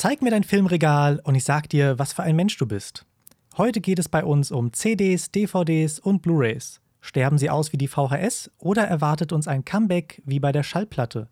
[0.00, 3.04] Zeig mir dein Filmregal und ich sag dir, was für ein Mensch du bist.
[3.56, 6.80] Heute geht es bei uns um CDs, DVDs und Blu-rays.
[7.00, 11.26] Sterben sie aus wie die VHS oder erwartet uns ein Comeback wie bei der Schallplatte?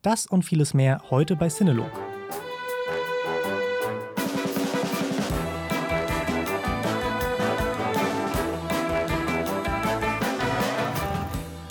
[0.00, 1.90] Das und vieles mehr heute bei Cinelog.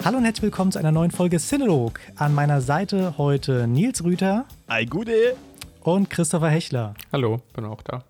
[0.04, 2.00] Hallo und herzlich willkommen zu einer neuen Folge Cinelog.
[2.18, 4.46] An meiner Seite heute Nils Rüther.
[4.68, 5.36] Ei, gute.
[5.86, 6.96] Und Christopher Hechler.
[7.14, 8.04] Hallo, bin auch da.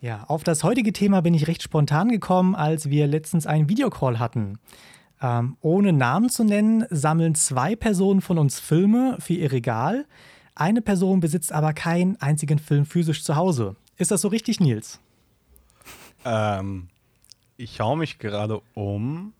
[0.00, 4.18] Ja, auf das heutige Thema bin ich recht spontan gekommen, als wir letztens einen Videocall
[4.18, 4.58] hatten.
[5.22, 10.06] Ähm, ohne Namen zu nennen, sammeln zwei Personen von uns Filme für ihr Regal.
[10.56, 13.76] Eine Person besitzt aber keinen einzigen Film physisch zu Hause.
[13.96, 14.98] Ist das so richtig, Nils?
[16.24, 16.88] Ähm,
[17.56, 19.34] ich schaue mich gerade um.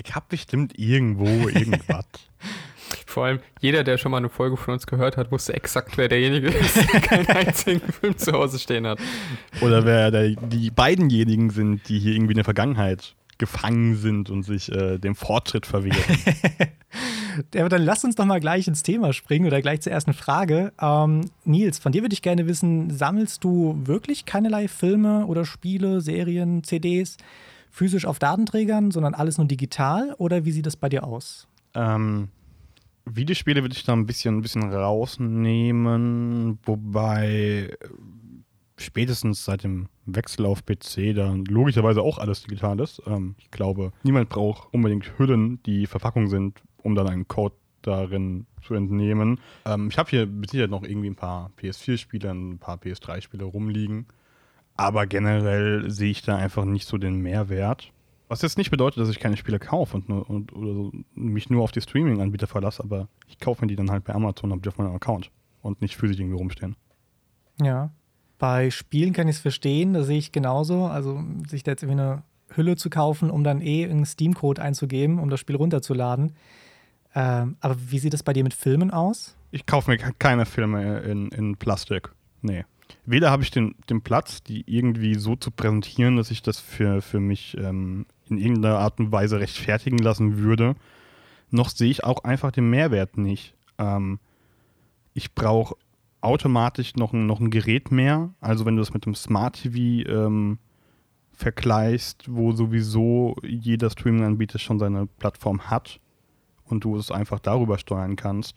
[0.00, 2.06] Ich habe bestimmt irgendwo irgendwas.
[3.06, 6.08] Vor allem jeder, der schon mal eine Folge von uns gehört hat, wusste exakt, wer
[6.08, 8.98] derjenige ist, der keinen einzigen Film zu Hause stehen hat.
[9.60, 14.44] Oder wer der, die beidenjenigen sind, die hier irgendwie in der Vergangenheit gefangen sind und
[14.44, 15.98] sich äh, dem Fortschritt verwehren.
[17.54, 20.72] ja, dann lass uns doch mal gleich ins Thema springen oder gleich zur ersten Frage.
[20.80, 26.00] Ähm, Nils, von dir würde ich gerne wissen, sammelst du wirklich keinerlei Filme oder Spiele,
[26.00, 27.16] Serien, CDs
[27.72, 30.14] physisch auf Datenträgern, sondern alles nur digital?
[30.18, 31.48] Oder wie sieht das bei dir aus?
[31.74, 32.28] Ähm,
[33.04, 37.88] Videospiele würde ich da ein bisschen, ein bisschen rausnehmen, wobei äh,
[38.76, 43.02] spätestens seit dem Wechsel auf PC dann logischerweise auch alles digital ist.
[43.06, 48.46] Ähm, ich glaube, niemand braucht unbedingt Hüllen, die Verpackung sind, um dann einen Code darin
[48.62, 49.40] zu entnehmen.
[49.64, 54.06] Ähm, ich habe hier mit Sicherheit noch irgendwie ein paar PS4-Spiele, ein paar PS3-Spiele rumliegen.
[54.76, 57.92] Aber generell sehe ich da einfach nicht so den Mehrwert.
[58.32, 61.62] Was jetzt nicht bedeutet, dass ich keine Spiele kaufe und, nur, und so, mich nur
[61.62, 64.94] auf die Streaming-Anbieter verlasse, aber ich kaufe mir die dann halt bei Amazon auf meinem
[64.94, 65.30] Account
[65.60, 66.74] und nicht physisch irgendwie rumstehen.
[67.60, 67.90] Ja.
[68.38, 70.86] Bei Spielen kann ich es verstehen, da sehe ich genauso.
[70.86, 72.22] Also sich da jetzt irgendwie eine
[72.54, 76.32] Hülle zu kaufen, um dann eh einen Steam-Code einzugeben, um das Spiel runterzuladen.
[77.14, 79.36] Ähm, aber wie sieht es bei dir mit Filmen aus?
[79.50, 82.14] Ich kaufe mir keine Filme in, in Plastik.
[82.40, 82.64] Nee
[83.04, 87.02] weder habe ich den, den Platz, die irgendwie so zu präsentieren, dass ich das für,
[87.02, 90.74] für mich ähm, in irgendeiner Art und Weise rechtfertigen lassen würde,
[91.50, 93.54] noch sehe ich auch einfach den Mehrwert nicht.
[93.78, 94.18] Ähm,
[95.14, 95.76] ich brauche
[96.20, 98.30] automatisch noch ein, noch ein Gerät mehr.
[98.40, 100.58] Also wenn du das mit dem Smart TV ähm,
[101.32, 106.00] vergleichst, wo sowieso jeder Streaming-Anbieter schon seine Plattform hat
[106.64, 108.54] und du es einfach darüber steuern kannst,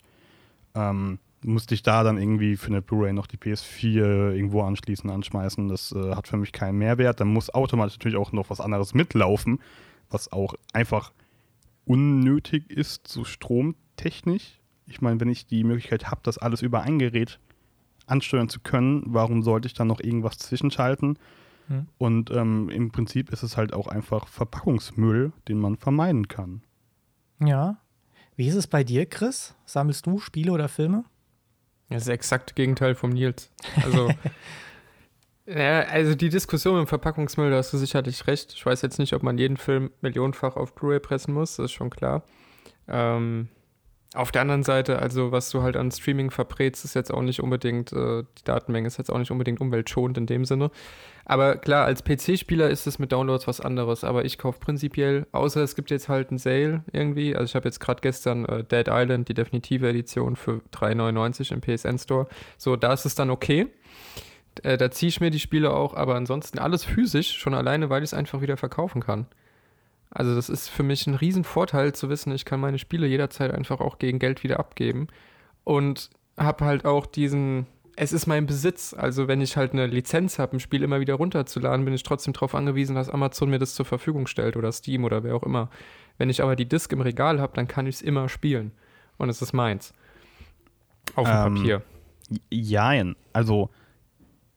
[0.75, 5.67] ähm, musste ich da dann irgendwie für eine Blu-ray noch die PS4 irgendwo anschließen, anschmeißen.
[5.67, 7.19] Das äh, hat für mich keinen Mehrwert.
[7.19, 9.59] Dann muss automatisch natürlich auch noch was anderes mitlaufen,
[10.09, 11.11] was auch einfach
[11.85, 14.59] unnötig ist, so stromtechnisch.
[14.87, 17.39] Ich meine, wenn ich die Möglichkeit habe, das alles über ein Gerät
[18.07, 21.17] ansteuern zu können, warum sollte ich dann noch irgendwas zwischenschalten?
[21.67, 21.87] Hm.
[21.97, 26.61] Und ähm, im Prinzip ist es halt auch einfach Verpackungsmüll, den man vermeiden kann.
[27.39, 27.77] Ja.
[28.35, 29.55] Wie ist es bei dir, Chris?
[29.65, 31.05] Sammelst du Spiele oder Filme?
[31.89, 33.51] Das ist das Gegenteil vom Nils.
[33.83, 34.09] Also,
[35.45, 38.53] ja, also die Diskussion im Verpackungsmüll, da hast du sicherlich recht.
[38.53, 41.73] Ich weiß jetzt nicht, ob man jeden Film millionenfach auf Blu-ray pressen muss, das ist
[41.73, 42.23] schon klar.
[42.87, 43.49] Ähm,
[44.15, 47.41] auf der anderen Seite, also was du halt an Streaming verbrätst, ist jetzt auch nicht
[47.41, 50.71] unbedingt, äh, die Datenmenge ist jetzt auch nicht unbedingt umweltschonend in dem Sinne.
[51.25, 54.03] Aber klar, als PC-Spieler ist es mit Downloads was anderes.
[54.03, 57.35] Aber ich kaufe prinzipiell, außer es gibt jetzt halt einen Sale irgendwie.
[57.35, 61.61] Also ich habe jetzt gerade gestern äh, Dead Island, die definitive Edition für 3,99 im
[61.61, 62.27] PSN Store.
[62.57, 63.67] So, da ist es dann okay.
[64.63, 68.03] Äh, da ziehe ich mir die Spiele auch, aber ansonsten alles physisch, schon alleine, weil
[68.03, 69.25] ich es einfach wieder verkaufen kann.
[70.09, 73.81] Also das ist für mich ein Riesenvorteil zu wissen, ich kann meine Spiele jederzeit einfach
[73.81, 75.07] auch gegen Geld wieder abgeben
[75.63, 78.93] und habe halt auch diesen, es ist mein Besitz.
[78.93, 82.33] Also wenn ich halt eine Lizenz habe, ein Spiel immer wieder runterzuladen, bin ich trotzdem
[82.33, 85.69] darauf angewiesen, dass Amazon mir das zur Verfügung stellt oder Steam oder wer auch immer.
[86.17, 88.71] Wenn ich aber die Disk im Regal habe, dann kann ich es immer spielen.
[89.17, 89.93] Und es ist meins.
[91.15, 91.81] Auf dem ähm, Papier.
[92.49, 93.15] Jein.
[93.33, 93.69] Also,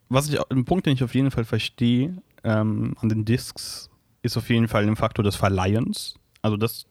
[0.09, 3.91] was ich, ein Punkt, den ich auf jeden Fall verstehe ähm, an den Discs,
[4.29, 6.15] ist auf jeden Fall ein Faktor des Verleihens.
[6.43, 6.87] Also das,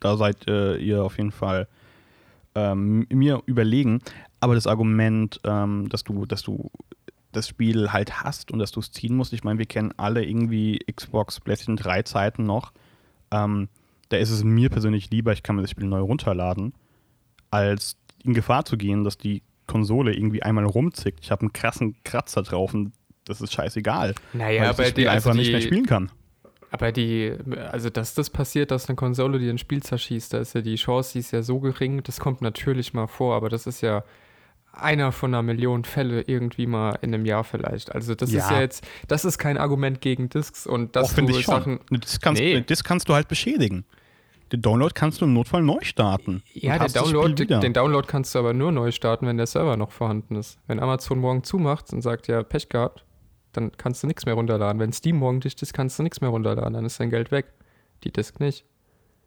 [0.00, 1.68] da seid äh, ihr auf jeden Fall
[2.54, 4.00] ähm, mir überlegen.
[4.40, 6.70] Aber das Argument, ähm, dass du, dass du
[7.32, 10.24] das Spiel halt hast und dass du es ziehen musst, ich meine, wir kennen alle
[10.24, 12.72] irgendwie Xbox, PlayStation 3 Zeiten noch.
[13.30, 13.68] Ähm,
[14.08, 16.72] da ist es mir persönlich lieber, ich kann mir das Spiel neu runterladen,
[17.50, 21.20] als in Gefahr zu gehen, dass die Konsole irgendwie einmal rumzickt.
[21.22, 22.92] Ich habe einen krassen Kratzer drauf und
[23.26, 24.14] das ist scheißegal.
[24.32, 26.10] Naja, weil ich das Spiel die, also einfach die, nicht mehr spielen kann.
[26.70, 27.32] Aber die,
[27.72, 30.74] also dass das passiert, dass eine Konsole dir ein Spiel zerschießt, da ist ja die
[30.76, 34.04] Chance, die ist ja so gering, das kommt natürlich mal vor, aber das ist ja
[34.72, 37.92] einer von einer Million Fälle irgendwie mal in einem Jahr vielleicht.
[37.94, 38.40] Also das Ja.
[38.44, 41.54] ist ja jetzt, das ist kein Argument gegen Discs und das finde ich schon.
[41.54, 41.80] Sachen.
[41.90, 42.60] Das kannst, Nee.
[42.66, 43.84] das kannst du halt beschädigen.
[44.52, 46.42] Den Download kannst du im Notfall neu starten.
[46.54, 49.90] Ja, das Download, den Download kannst du aber nur neu starten, wenn der Server noch
[49.90, 50.58] vorhanden ist.
[50.66, 53.04] Wenn Amazon morgen zumacht und sagt, ja, Pech gehabt,
[53.60, 54.80] dann kannst du nichts mehr runterladen.
[54.80, 57.46] Wenn Steam morgen dicht ist, kannst du nichts mehr runterladen, dann ist dein Geld weg.
[58.04, 58.64] Die Disk nicht.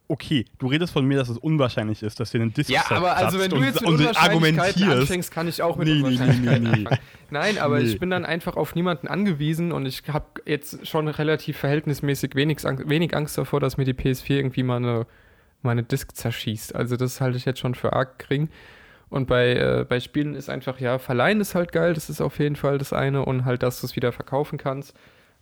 [0.08, 3.16] Okay, du redest von mir, dass es unwahrscheinlich ist, dass dir ein Disc Ja, aber
[3.16, 4.20] also wenn du jetzt mit Unwahrscheinlichkeiten
[4.84, 5.02] argumentierst.
[5.02, 6.78] anfängst, kann ich auch mit Nee, nee, nee, Unwahrscheinlichkeiten nee, nee.
[6.86, 7.00] anfangen.
[7.30, 7.86] Nein, aber Nee.
[7.86, 12.58] ich bin dann einfach auf niemanden angewiesen und ich habe jetzt schon relativ verhältnismäßig wenig,
[12.64, 15.08] wenig Angst davor, dass mir die PS4 irgendwie mal eine,
[15.62, 16.76] meine Disk zerschießt.
[16.76, 18.50] Also das halte ich jetzt schon für arg gering.
[19.12, 22.40] Und bei, äh, bei Spielen ist einfach, ja, Verleihen ist halt geil, das ist auf
[22.40, 24.96] jeden Fall das eine und halt, dass du es wieder verkaufen kannst.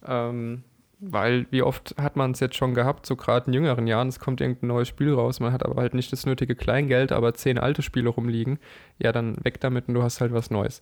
[0.06, 0.64] Ähm,
[1.00, 4.20] weil wie oft hat man es jetzt schon gehabt, so gerade in jüngeren Jahren, es
[4.20, 7.58] kommt irgendein neues Spiel raus, man hat aber halt nicht das nötige Kleingeld, aber zehn
[7.58, 8.60] alte Spiele rumliegen,
[8.98, 10.82] ja, dann weg damit und du hast halt was Neues.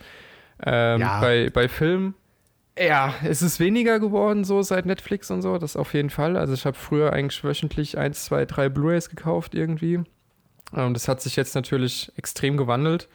[0.65, 1.19] Ähm, Ja.
[1.21, 2.15] bei, bei Filmen,
[2.79, 6.37] ja, es ist weniger geworden so seit Netflix und so, das auf jeden Fall.
[6.37, 9.99] Also ich habe früher eigentlich wöchentlich eins, zwei, drei Blu-rays gekauft irgendwie.
[10.75, 13.07] Ähm, das hat sich jetzt natürlich extrem gewandelt.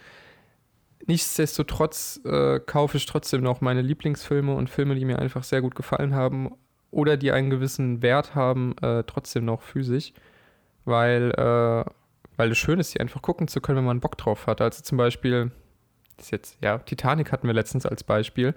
[1.07, 5.75] Nichtsdestotrotz äh, kaufe ich trotzdem noch meine Lieblingsfilme und Filme, die mir einfach sehr gut
[5.75, 6.53] gefallen haben
[6.93, 10.13] oder die einen gewissen Wert haben, äh, trotzdem noch physisch,
[10.85, 11.91] weil, äh,
[12.37, 14.61] weil es schön ist, die einfach gucken zu können, wenn man Bock drauf hat.
[14.61, 15.51] Also zum Beispiel,
[16.19, 18.55] das jetzt, ja, Titanic hatten wir letztens als Beispiel.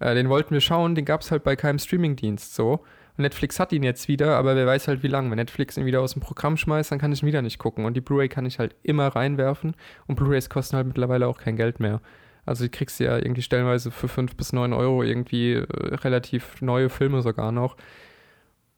[0.00, 2.84] Äh, den wollten wir schauen, den gab es halt bei keinem Streamingdienst so.
[3.16, 5.30] Netflix hat ihn jetzt wieder, aber wer weiß halt wie lange.
[5.30, 7.84] Wenn Netflix ihn wieder aus dem Programm schmeißt, dann kann ich ihn wieder nicht gucken.
[7.84, 9.74] Und die Blu-ray kann ich halt immer reinwerfen.
[10.06, 12.00] Und Blu-rays kosten halt mittlerweile auch kein Geld mehr.
[12.44, 16.60] Also die kriegst du ja irgendwie stellenweise für 5 bis 9 Euro irgendwie äh, relativ
[16.60, 17.76] neue Filme sogar noch.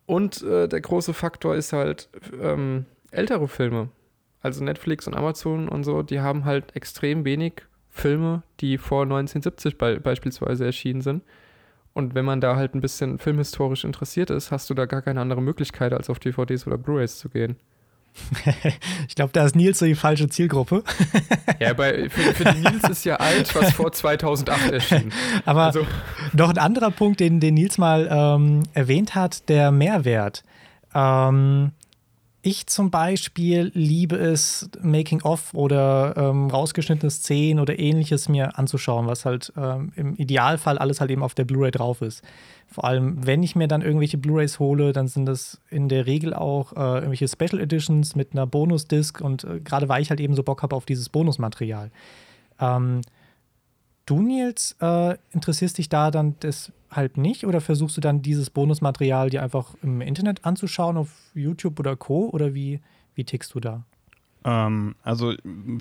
[0.07, 2.09] Und äh, der große Faktor ist halt
[2.41, 3.89] ähm, ältere Filme.
[4.41, 9.79] Also Netflix und Amazon und so, die haben halt extrem wenig Filme, die vor 1970
[9.79, 11.23] be beispielsweise erschienen sind.
[11.95, 15.21] Und wenn man da halt ein bisschen filmhistorisch interessiert ist, hast du da gar keine
[15.21, 17.57] andere Möglichkeit, als auf DVDs oder Blu-rays zu gehen.
[19.09, 20.83] Ich glaube, da ist Nils so die falsche Zielgruppe.
[21.61, 25.13] Ja, bei, für, für die Nils ist ja alt, was vor 2008 erschien.
[25.45, 25.87] Aber Also,
[26.33, 30.43] noch ein anderer Punkt, den, den Nils mal ähm, erwähnt hat, der Mehrwert.
[30.95, 31.71] Ähm,
[32.45, 39.25] ich zum Beispiel liebe es, Making-of oder ähm, rausgeschnittene Szenen oder ähnliches mir anzuschauen, was
[39.25, 42.23] halt ähm, im Idealfall alles halt eben auf der Blu-ray drauf ist.
[42.71, 46.35] Vor allem, wenn ich mir dann irgendwelche Blu-rays hole, dann sind das in der Regel
[46.35, 50.35] auch äh, irgendwelche Special Editions mit einer Bonus-Disc und äh, gerade weil ich halt eben
[50.35, 51.91] so Bock habe auf dieses Bonusmaterial.
[52.61, 53.01] Ähm,
[54.07, 56.37] Du, Nils, äh, interessierst dich da dann
[56.95, 61.81] deshalb nicht oder versuchst du dann dieses Bonusmaterial dir einfach im Internet anzuschauen, auf YouTube
[61.81, 62.29] oder Co.
[62.31, 62.81] oder wie,
[63.15, 63.85] wie tickst du da?
[64.45, 65.35] Ähm, also,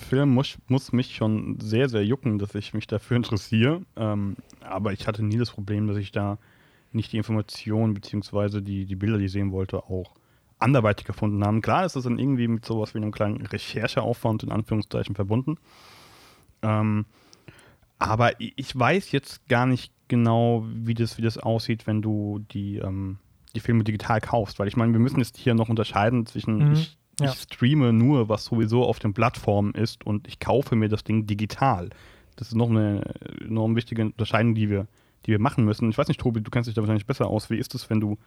[0.09, 3.81] Film muss, muss mich schon sehr, sehr jucken, dass ich mich dafür interessiere.
[3.95, 6.39] Ähm, aber ich hatte nie das Problem, dass ich da
[6.91, 8.61] nicht die Informationen bzw.
[8.61, 10.15] Die, die Bilder, die ich sehen wollte, auch
[10.57, 11.61] anderweitig gefunden habe.
[11.61, 15.57] Klar ist das dann irgendwie mit sowas wie einem kleinen Rechercheaufwand in Anführungszeichen verbunden.
[16.61, 17.05] Ähm,
[17.99, 22.77] aber ich weiß jetzt gar nicht genau, wie das, wie das aussieht, wenn du die,
[22.77, 23.17] ähm,
[23.55, 24.59] die Filme digital kaufst.
[24.59, 27.31] Weil ich meine, wir müssen jetzt hier noch unterscheiden zwischen, Mhm, ich, ja.
[27.31, 31.27] ich streame nur, was sowieso auf den Plattformen ist und ich kaufe mir das Ding
[31.27, 31.89] digital.
[32.35, 33.03] Das ist noch eine
[33.41, 34.87] enorm wichtige Unterscheidung, die wir,
[35.25, 35.89] die wir machen müssen.
[35.89, 37.49] Ich weiß nicht, Tobi, du kennst dich da wahrscheinlich besser aus.
[37.49, 38.17] Wie ist es, wenn du.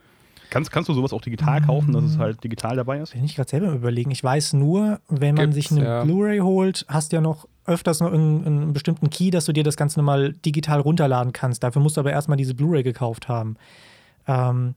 [0.49, 3.13] Kannst, kannst du sowas auch digital kaufen, dass es halt digital dabei ist?
[3.15, 4.13] Bin ich gerade selber überlegen.
[4.13, 6.05] Ich weiß nur, wenn man Gibt's, sich eine ja.
[6.05, 9.77] Blu-ray holt, hast du ja noch öfters noch einen, bestimmten Key, dass du dir das
[9.77, 11.63] Ganze nochmal digital runterladen kannst.
[11.63, 13.57] Dafür musst du aber erstmal diese Blu-ray gekauft haben.
[14.27, 14.75] Ähm,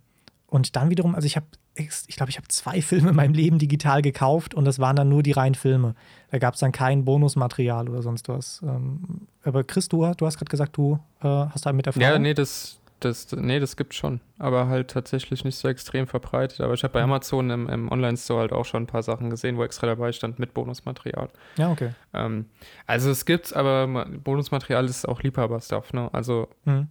[0.48, 3.60] und dann wiederum, also ich habe, ich glaube, ich habe zwei Filme in meinem Leben
[3.60, 5.96] digital gekauft und das waren dann nur die reinen Filme.
[6.32, 8.62] Da gab es dann kein Bonusmaterial oder sonst was.
[8.64, 12.10] Ähm, aber Chris, du, du hast gerade gesagt, du äh, hast da mit Erfahrung.
[12.10, 14.22] ja, nee, das, das, nee, das gibt schon.
[14.38, 16.62] Aber halt tatsächlich nicht so extrem verbreitet.
[16.62, 19.58] Aber ich habe bei Amazon im, im Online-Store halt auch schon ein paar Sachen gesehen,
[19.58, 21.30] wo extra dabei stand mit Bonusmaterial.
[21.58, 21.92] Ja, okay.
[22.14, 22.46] Ähm,
[22.86, 26.10] also es gibt's, aber ma- Bonusmaterial ist auch Liebhaber-Stuff, ne?
[26.14, 26.88] Also Hm.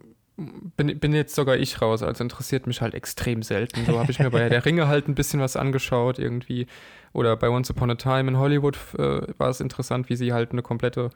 [0.76, 3.84] bin, bin jetzt sogar ich raus, also interessiert mich halt extrem selten.
[3.84, 6.66] So habe ich mir bei der Ringe halt ein bisschen was angeschaut irgendwie.
[7.12, 10.52] Oder bei Once Upon a Time in Hollywood äh, war es interessant, wie sie halt
[10.52, 11.10] eine komplette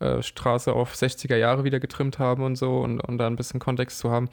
[0.00, 3.60] äh, Straße auf 60er Jahre wieder getrimmt haben und so und, und da ein bisschen
[3.60, 4.28] Kontext zu haben.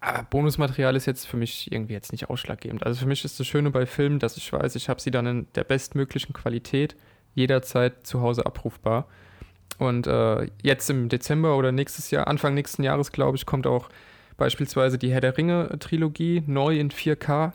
[0.00, 2.84] Aber Bonusmaterial ist jetzt für mich irgendwie jetzt nicht ausschlaggebend.
[2.86, 5.26] Also für mich ist das Schöne bei Filmen, dass ich weiß, ich habe sie dann
[5.26, 6.96] in der bestmöglichen Qualität
[7.34, 9.08] jederzeit zu Hause abrufbar.
[9.78, 13.88] Und äh, jetzt im Dezember oder nächstes Jahr, Anfang nächsten Jahres, glaube ich, kommt auch
[14.36, 17.52] beispielsweise die Herr der Ringe-Trilogie neu in 4K.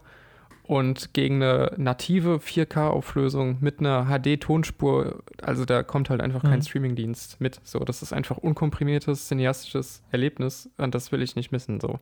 [0.66, 6.64] Und gegen eine native 4K-Auflösung mit einer HD-Tonspur, also da kommt halt einfach kein Mhm.
[6.64, 7.60] Streamingdienst mit.
[7.66, 11.82] So, das ist einfach unkomprimiertes, cineastisches Erlebnis und das will ich nicht missen.
[11.82, 12.00] So.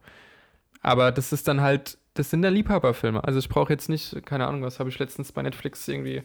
[0.81, 3.23] Aber das ist dann halt, das sind dann Liebhaberfilme.
[3.23, 6.21] Also ich brauche jetzt nicht, keine Ahnung, was habe ich letztens bei Netflix irgendwie.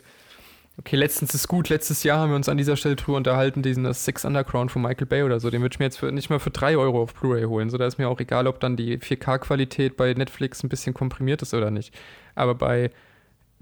[0.78, 3.84] Okay, letztens ist gut, letztes Jahr haben wir uns an dieser Stelle drüber unterhalten, diesen
[3.84, 5.48] das Six Underground von Michael Bay oder so.
[5.48, 7.70] Den würde ich mir jetzt für, nicht mal für 3 Euro auf Blu-ray holen.
[7.70, 11.40] So, da ist mir auch egal, ob dann die 4K-Qualität bei Netflix ein bisschen komprimiert
[11.40, 11.94] ist oder nicht.
[12.34, 12.90] Aber bei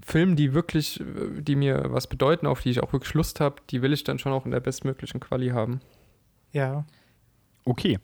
[0.03, 1.01] Filmen, die wirklich,
[1.39, 4.19] die mir was bedeuten, auf die ich auch wirklich Lust habe, die will ich dann
[4.19, 5.79] schon auch in der bestmöglichen Quali haben.
[6.51, 6.85] Ja.
[7.63, 7.97] Okay.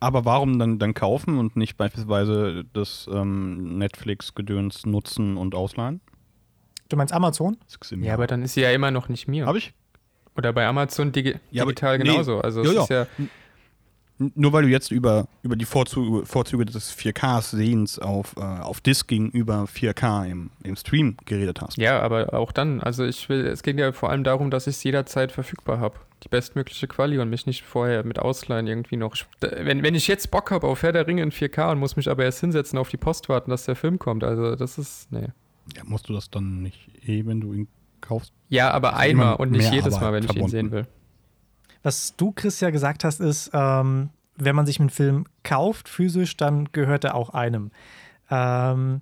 [0.00, 6.02] Aber warum dann, dann kaufen und nicht beispielsweise das ähm, Netflix-Gedöns nutzen und ausleihen?
[6.90, 7.56] Du meinst Amazon?
[8.02, 9.46] Ja, aber dann ist sie ja immer noch nicht mir.
[9.46, 9.72] Habe ich?
[10.36, 12.04] Oder bei Amazon digi Ja, aber- digital nee.
[12.04, 12.40] genauso.
[12.40, 12.82] Also Ja, es ja.
[12.82, 13.06] ist ja.
[14.20, 18.80] N- Nur weil du jetzt über, über die Vorzüge, Vorzüge des 4K-Sehens auf, äh, auf
[18.82, 21.78] Disc gegenüber 4K im, im Stream geredet hast.
[21.78, 24.76] Ja, aber auch dann, also ich will, es geht ja vor allem darum, dass ich
[24.76, 25.96] es jederzeit verfügbar habe.
[26.22, 29.16] Die bestmögliche Quali und mich nicht vorher mit Ausleihen irgendwie noch.
[29.40, 32.10] Wenn, wenn ich jetzt Bock habe auf Herr der Ringe in 4K und muss mich
[32.10, 35.28] aber erst hinsetzen, auf die Post warten, dass der Film kommt, also das ist, nee.
[35.76, 37.68] Ja, musst du das dann nicht eh, wenn du ihn
[38.00, 38.32] kaufst?
[38.48, 40.50] Ja, aber einmal und nicht jedes Arbeit Mal, wenn ich ihn verbunden.
[40.50, 40.86] sehen will.
[41.82, 46.36] Was du, Chris, ja gesagt hast, ist, ähm, wenn man sich einen Film kauft, physisch,
[46.36, 47.70] dann gehört er auch einem.
[48.30, 49.00] Ähm,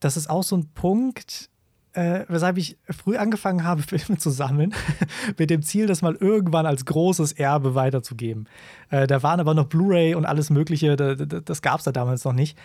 [0.00, 1.50] das ist auch so ein Punkt,
[1.92, 4.74] äh, weshalb ich früh angefangen habe, Filme zu sammeln,
[5.38, 8.48] mit dem Ziel, das mal irgendwann als großes Erbe weiterzugeben.
[8.90, 11.92] Äh, da waren aber noch Blu-ray und alles Mögliche, da, da, das gab es da
[11.92, 12.58] damals noch nicht.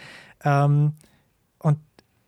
[0.44, 0.94] Ähm,
[1.60, 1.80] und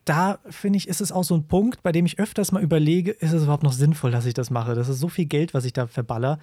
[0.07, 3.11] da finde ich, ist es auch so ein Punkt, bei dem ich öfters mal überlege,
[3.11, 4.73] ist es überhaupt noch sinnvoll, dass ich das mache?
[4.73, 6.39] Das ist so viel Geld, was ich da verballer.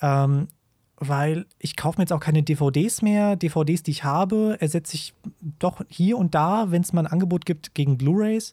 [0.00, 0.48] Ähm,
[0.96, 3.36] weil ich kaufe mir jetzt auch keine DVDs mehr.
[3.36, 5.14] DVDs, die ich habe, ersetze ich
[5.58, 8.52] doch hier und da, wenn es mal ein Angebot gibt, gegen Blu-rays.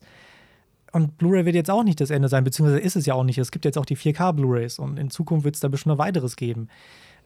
[0.92, 3.38] Und Blu-ray wird jetzt auch nicht das Ende sein, beziehungsweise ist es ja auch nicht.
[3.38, 6.36] Es gibt jetzt auch die 4K-Blu-rays und in Zukunft wird es da bestimmt noch weiteres
[6.36, 6.68] geben.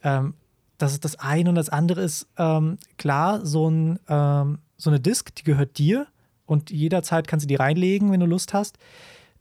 [0.03, 0.35] Ähm,
[0.77, 4.99] das ist das eine und das andere ist, ähm, klar, so, ein, ähm, so eine
[4.99, 6.07] Disc, die gehört dir
[6.45, 8.77] und jederzeit kannst du die reinlegen, wenn du Lust hast.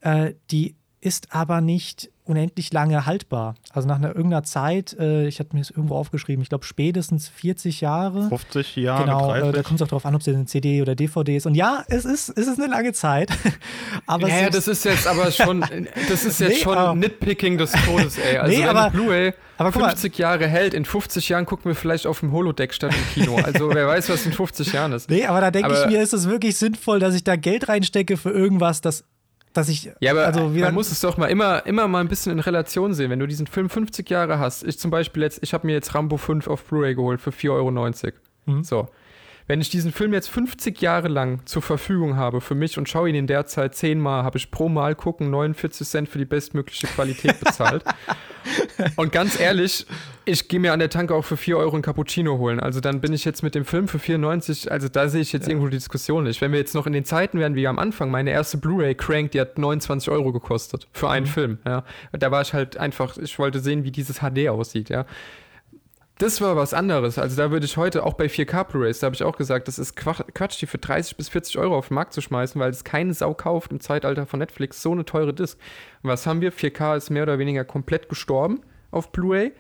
[0.00, 3.54] Äh, die ist aber nicht unendlich lange haltbar.
[3.73, 7.28] Also nach einer irgendeiner Zeit, äh, ich hatte mir das irgendwo aufgeschrieben, ich glaube spätestens
[7.28, 8.28] 40 Jahre.
[8.28, 9.54] 50 Jahre, Genau, äh, 30?
[9.57, 11.45] da kommt es auch darauf an, ob es eine CD oder DVD ist.
[11.47, 13.31] Und ja, es ist, es ist eine lange Zeit.
[14.07, 15.61] aber Naja, das ist jetzt aber schon,
[16.09, 18.38] das ist jetzt Nee, schon aber- Nitpicking des Todes, ey.
[18.38, 19.88] Also Nee, wenn aber- Blu-ray aber guck mal.
[19.90, 23.37] 50 Jahre hält, in 50 Jahren gucken wir vielleicht auf dem Holodeck statt im Kino.
[23.37, 25.09] Also wer weiß, was in 50 Jahren ist.
[25.09, 28.16] Nee, aber da denke ich mir, ist es wirklich sinnvoll, dass ich da Geld reinstecke
[28.16, 29.04] für irgendwas, das,
[29.54, 29.90] dass ich.
[30.00, 32.92] Ja, aber also, man muss es doch mal immer, immer mal ein bisschen in Relation
[32.92, 33.11] sehen.
[33.11, 35.94] Wenn du diesen Film 50 Jahre hast, ich zum Beispiel jetzt, ich habe mir jetzt
[35.94, 37.70] Rambo 5 auf Blu-ray geholt für 4,90 Euro.
[38.46, 38.64] Mhm.
[38.64, 38.88] So.
[39.47, 43.11] Wenn ich diesen Film jetzt 50 Jahre lang zur Verfügung habe für mich und schaue
[43.11, 46.87] ihn in der Zeit zehnmal, habe ich pro Mal gucken 49 Cent für die bestmögliche
[46.87, 47.85] Qualität bezahlt.
[48.97, 49.87] und ganz ehrlich,
[50.25, 52.59] ich gehe mir an der Tanke auch für 4 Euro ein Cappuccino holen.
[52.59, 55.47] Also dann bin ich jetzt mit dem Film für 94, also da sehe ich jetzt
[55.47, 56.41] irgendwo die Diskussion nicht.
[56.41, 59.33] Wenn wir jetzt noch in den Zeiten wären wie am Anfang, meine erste Blu-ray Crank,
[59.33, 61.59] die hat 29 Euro gekostet für einen Film.
[61.67, 61.85] Ja.
[62.13, 65.05] Da war ich halt einfach, ich wollte sehen, wie dieses HD aussieht, ja.
[66.18, 67.18] Das war was anderes.
[67.18, 69.80] Also da würde ich heute auch bei 4K Blu-rays, da habe ich auch gesagt, das
[69.80, 72.85] ist Quatsch, die für 30 bis 40 Euro auf den Markt zu schmeißen, weil es
[72.85, 75.59] keine Sau kauft im Zeitalter von Netflix so eine teure Disc.
[76.02, 76.52] Und was haben wir?
[76.52, 78.61] 4K ist mehr oder weniger komplett gestorben
[78.92, 79.52] auf Blu-ray.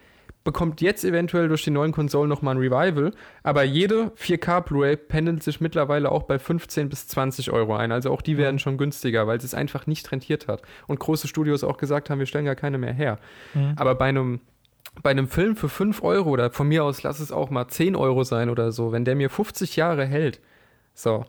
[0.44, 5.42] Bekommt jetzt eventuell durch die neuen Konsolen nochmal ein Revival, aber jede 4K Blu-ray pendelt
[5.42, 7.90] sich mittlerweile auch bei 15 bis 20 Euro ein.
[7.90, 10.62] Also auch die werden schon günstiger, weil es es einfach nicht rentiert hat.
[10.86, 13.18] Und große Studios auch gesagt haben, wir stellen gar keine mehr her.
[13.54, 13.72] Mhm.
[13.76, 14.40] Aber bei einem
[15.02, 17.96] bei einem Film für 5 Euro oder von mir aus lass es auch mal 10
[17.96, 20.40] Euro sein oder so, wenn der mir 50 Jahre hält,
[20.94, 21.24] so.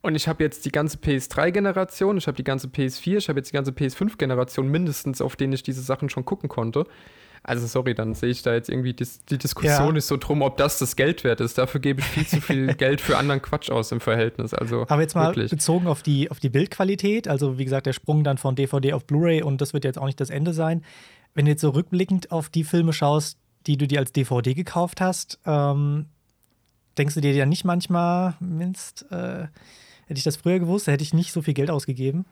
[0.00, 3.50] Und ich habe jetzt die ganze PS3-Generation, ich habe die ganze PS4, ich habe jetzt
[3.50, 6.84] die ganze PS5-Generation mindestens, auf denen ich diese Sachen schon gucken konnte.
[7.42, 9.92] Also sorry, dann sehe ich da jetzt irgendwie dis die Diskussion Ja.
[9.92, 11.56] nicht so drum, ob das das Geld wert ist.
[11.56, 14.54] Dafür gebe ich viel zu viel Geld für anderen Quatsch aus im Verhältnis.
[14.54, 15.50] Also Aber jetzt mal wirklich.
[15.50, 19.04] bezogen auf die, auf die Bildqualität, also wie gesagt, der Sprung dann von DVD auf
[19.04, 20.82] Blu-ray und das wird jetzt auch nicht das Ende sein.
[21.34, 25.00] Wenn du jetzt so rückblickend auf die Filme schaust, die du dir als DVD gekauft
[25.00, 26.06] hast, ähm,
[26.96, 29.46] denkst du dir ja nicht manchmal, Mist, äh,
[30.06, 32.24] hätte ich das früher gewusst, hätte ich nicht so viel Geld ausgegeben.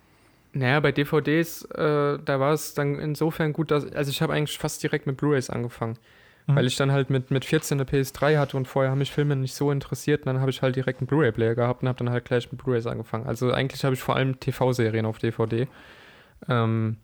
[0.52, 4.58] Naja, bei DVDs, äh, da war es dann insofern gut, dass, also ich habe eigentlich
[4.58, 5.98] fast direkt mit Blu-rays angefangen.
[6.46, 6.56] Mhm.
[6.56, 9.36] Weil ich dann halt mit, mit 14 eine PS3 hatte und vorher haben mich Filme
[9.36, 12.10] nicht so interessiert und dann habe ich halt direkt einen Blu-ray-Player gehabt und habe dann
[12.10, 13.26] halt gleich mit Blu-rays angefangen.
[13.26, 15.68] Also eigentlich habe ich vor allem TV-Serien auf DVD.
[16.48, 16.96] Ähm,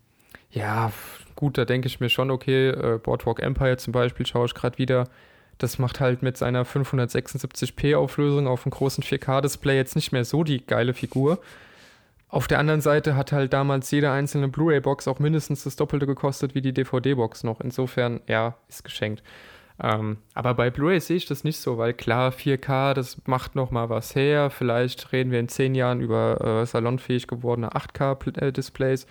[0.52, 0.92] ja,
[1.34, 4.78] gut, da denke ich mir schon, okay, äh, Boardwalk Empire zum Beispiel schaue ich gerade
[4.78, 5.08] wieder.
[5.58, 10.44] Das macht halt mit seiner 576p Auflösung auf einem großen 4K-Display jetzt nicht mehr so
[10.44, 11.38] die geile Figur.
[12.28, 16.54] Auf der anderen Seite hat halt damals jede einzelne Blu-ray-Box auch mindestens das Doppelte gekostet
[16.54, 17.60] wie die DVD-Box noch.
[17.60, 19.22] Insofern, ja, ist geschenkt.
[19.82, 23.70] Ähm, aber bei Blu-ray sehe ich das nicht so, weil klar, 4K, das macht noch
[23.70, 24.50] mal was her.
[24.50, 29.06] Vielleicht reden wir in zehn Jahren über äh, salonfähig gewordene 8K-Displays.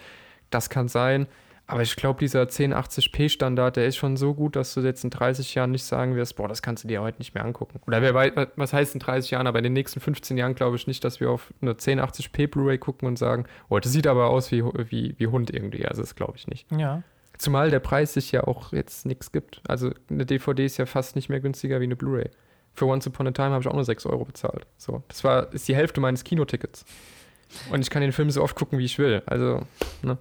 [0.51, 1.27] Das kann sein.
[1.72, 5.55] Aber ich glaube, dieser 1080p-Standard, der ist schon so gut, dass du jetzt in 30
[5.55, 7.79] Jahren nicht sagen wirst, boah, das kannst du dir heute nicht mehr angucken.
[7.88, 10.75] Oder wer weiß, was heißt in 30 Jahren, aber in den nächsten 15 Jahren glaube
[10.75, 14.29] ich nicht, dass wir auf eine 1080p Blu-ray gucken und sagen, oh, das sieht aber
[14.29, 15.86] aus wie, wie, wie Hund irgendwie.
[15.86, 16.70] Also das glaube ich nicht.
[16.74, 17.03] Ja.
[17.38, 19.62] Zumal der Preis sich ja auch jetzt nichts gibt.
[19.65, 22.31] Also eine DVD ist ja fast nicht mehr günstiger wie eine Blu-ray.
[22.74, 24.67] Für Once Upon a Time habe ich auch nur 6 Euro bezahlt.
[24.77, 26.84] So, das war, ist die Hälfte meines Kinotickets.
[27.72, 29.24] Und ich kann den Film so oft gucken, wie ich will.
[29.25, 29.62] Also,
[30.01, 30.17] ne?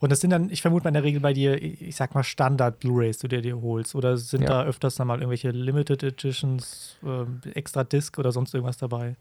[0.00, 2.22] Und das sind dann, ich vermute mal in der Regel bei dir, ich sag mal,
[2.22, 3.94] Standard-Blu-Rays, die du dir holst.
[3.94, 4.48] Oder sind ja.
[4.48, 9.16] da öfters dann mal irgendwelche Limited Editions, äh, extra Disc oder sonst irgendwas dabei?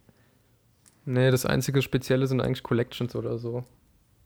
[1.05, 3.63] Nee, das einzige Spezielle sind eigentlich Collections oder so.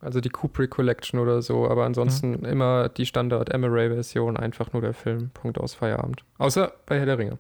[0.02, 2.46] Also die Kubrick Collection oder so, aber ansonsten mhm.
[2.46, 5.30] immer die Standard Emery-Version, einfach nur der Film.
[5.30, 6.24] Punkt aus Feierabend.
[6.40, 7.38] Außer bei Herr der Ringe.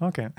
[0.00, 0.30] Okay.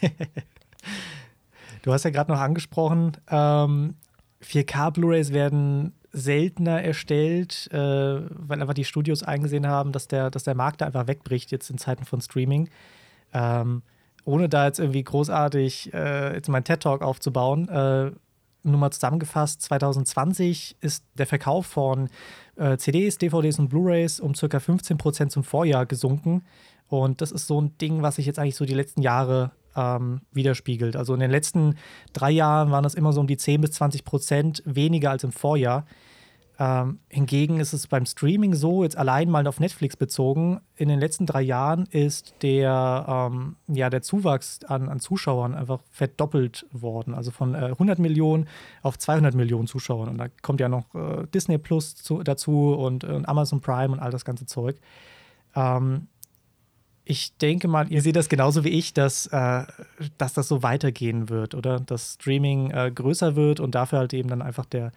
[1.82, 3.96] du hast ja gerade noch angesprochen, ähm,
[4.42, 10.44] 4K Blu-rays werden seltener erstellt, äh, weil einfach die Studios eingesehen haben, dass der, dass
[10.44, 12.70] der Markt da einfach wegbricht jetzt in Zeiten von Streaming.
[13.34, 13.82] Ähm,
[14.24, 18.10] ohne da jetzt irgendwie großartig äh, jetzt meinen TED-Talk aufzubauen, äh,
[18.62, 22.08] nur mal zusammengefasst, 2020 ist der Verkauf von
[22.56, 24.46] äh, CDs, DVDs und Blu-rays um ca.
[24.46, 26.42] 15% zum Vorjahr gesunken.
[26.88, 30.22] Und das ist so ein Ding, was sich jetzt eigentlich so die letzten Jahre ähm,
[30.32, 30.96] widerspiegelt.
[30.96, 31.76] Also in den letzten
[32.12, 35.32] drei Jahren waren das immer so um die 10 bis 20 Prozent weniger als im
[35.32, 35.84] Vorjahr.
[36.58, 40.98] Ähm, hingegen ist es beim Streaming so, jetzt allein mal auf Netflix bezogen, in den
[40.98, 47.14] letzten drei Jahren ist der, ähm, ja, der Zuwachs an, an Zuschauern einfach verdoppelt worden.
[47.14, 48.48] Also von äh, 100 Millionen
[48.82, 50.08] auf 200 Millionen Zuschauern.
[50.08, 54.00] Und da kommt ja noch äh, Disney Plus zu, dazu und, und, Amazon Prime und
[54.00, 54.76] all das ganze Zeug.
[55.54, 56.08] Ähm,
[57.08, 59.62] ich denke mal, ihr seht das genauso wie ich, dass, äh,
[60.18, 61.78] dass das so weitergehen wird, oder?
[61.78, 64.90] Dass Streaming äh, größer wird und dafür halt eben dann einfach der,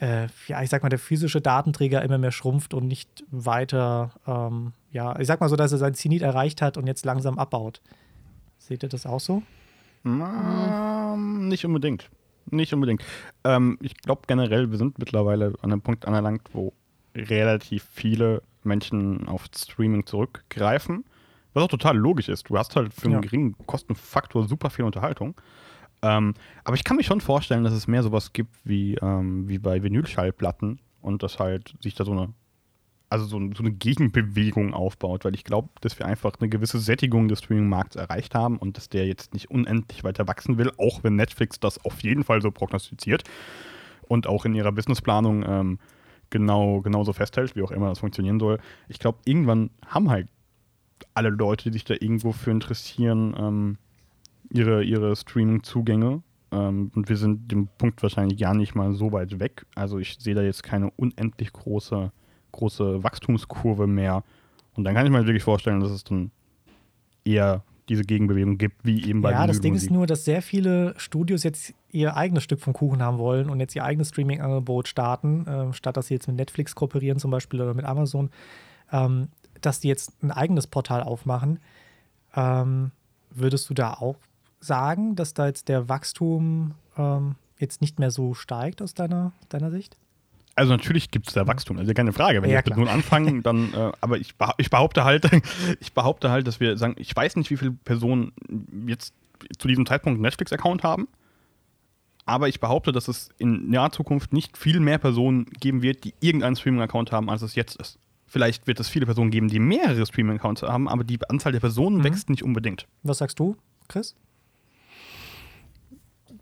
[0.00, 4.72] äh, ja, ich sag mal, der physische Datenträger immer mehr schrumpft und nicht weiter, ähm,
[4.90, 7.80] ja, ich sag mal so, dass er sein Zenit erreicht hat und jetzt langsam abbaut.
[8.58, 9.44] Seht ihr das auch so?
[10.02, 12.10] Na, nicht unbedingt.
[12.50, 13.04] Nicht unbedingt.
[13.44, 16.72] Ähm, ich glaube generell, wir sind mittlerweile an einem Punkt angelangt, wo
[17.14, 21.04] relativ viele Menschen auf Streaming zurückgreifen.
[21.54, 22.50] Was auch total logisch ist.
[22.50, 23.20] Du hast halt für einen ja.
[23.20, 25.34] geringen Kostenfaktor super viel Unterhaltung.
[26.02, 29.58] Ähm, aber ich kann mir schon vorstellen, dass es mehr sowas gibt wie, ähm, wie
[29.58, 32.34] bei Vinylschallplatten und dass halt sich da so eine,
[33.08, 37.28] also so, so eine Gegenbewegung aufbaut, weil ich glaube, dass wir einfach eine gewisse Sättigung
[37.28, 41.16] des Streaming-Markts erreicht haben und dass der jetzt nicht unendlich weiter wachsen will, auch wenn
[41.16, 43.22] Netflix das auf jeden Fall so prognostiziert
[44.02, 45.78] und auch in ihrer Businessplanung ähm,
[46.28, 48.58] genau, genauso festhält, wie auch immer das funktionieren soll.
[48.88, 50.28] Ich glaube, irgendwann haben halt
[51.14, 53.78] alle Leute, die sich da irgendwo für interessieren, ähm,
[54.50, 56.22] ihre, ihre Streaming-Zugänge.
[56.52, 59.66] Ähm, und wir sind dem Punkt wahrscheinlich gar nicht mal so weit weg.
[59.74, 62.12] Also ich sehe da jetzt keine unendlich große,
[62.52, 64.22] große Wachstumskurve mehr.
[64.74, 66.30] Und dann kann ich mir wirklich vorstellen, dass es dann
[67.24, 70.94] eher diese Gegenbewegung gibt, wie eben bei Ja, das Ding ist nur, dass sehr viele
[70.96, 75.46] Studios jetzt ihr eigenes Stück vom Kuchen haben wollen und jetzt ihr eigenes Streaming-Angebot starten,
[75.46, 78.30] äh, statt dass sie jetzt mit Netflix kooperieren zum Beispiel oder mit Amazon,
[78.90, 79.28] ähm,
[79.66, 81.60] dass die jetzt ein eigenes Portal aufmachen.
[82.34, 82.90] Ähm,
[83.30, 84.16] würdest du da auch
[84.60, 89.70] sagen, dass da jetzt der Wachstum ähm, jetzt nicht mehr so steigt aus deiner, deiner
[89.70, 89.96] Sicht?
[90.56, 92.42] Also natürlich gibt es da Wachstum, also keine Frage.
[92.42, 95.28] Wenn ja, wir nun anfangen, dann, äh, aber ich, ich behaupte halt,
[95.80, 98.32] ich behaupte halt, dass wir sagen, ich weiß nicht, wie viele Personen
[98.86, 99.14] jetzt
[99.58, 101.08] zu diesem Zeitpunkt einen Netflix-Account haben,
[102.24, 106.14] aber ich behaupte, dass es in naher Zukunft nicht viel mehr Personen geben wird, die
[106.20, 107.98] irgendeinen Streaming-Account haben, als es jetzt ist.
[108.34, 111.98] Vielleicht wird es viele Personen geben, die mehrere Streaming-Accounts haben, aber die Anzahl der Personen
[111.98, 112.04] mhm.
[112.04, 112.88] wächst nicht unbedingt.
[113.04, 114.16] Was sagst du, Chris?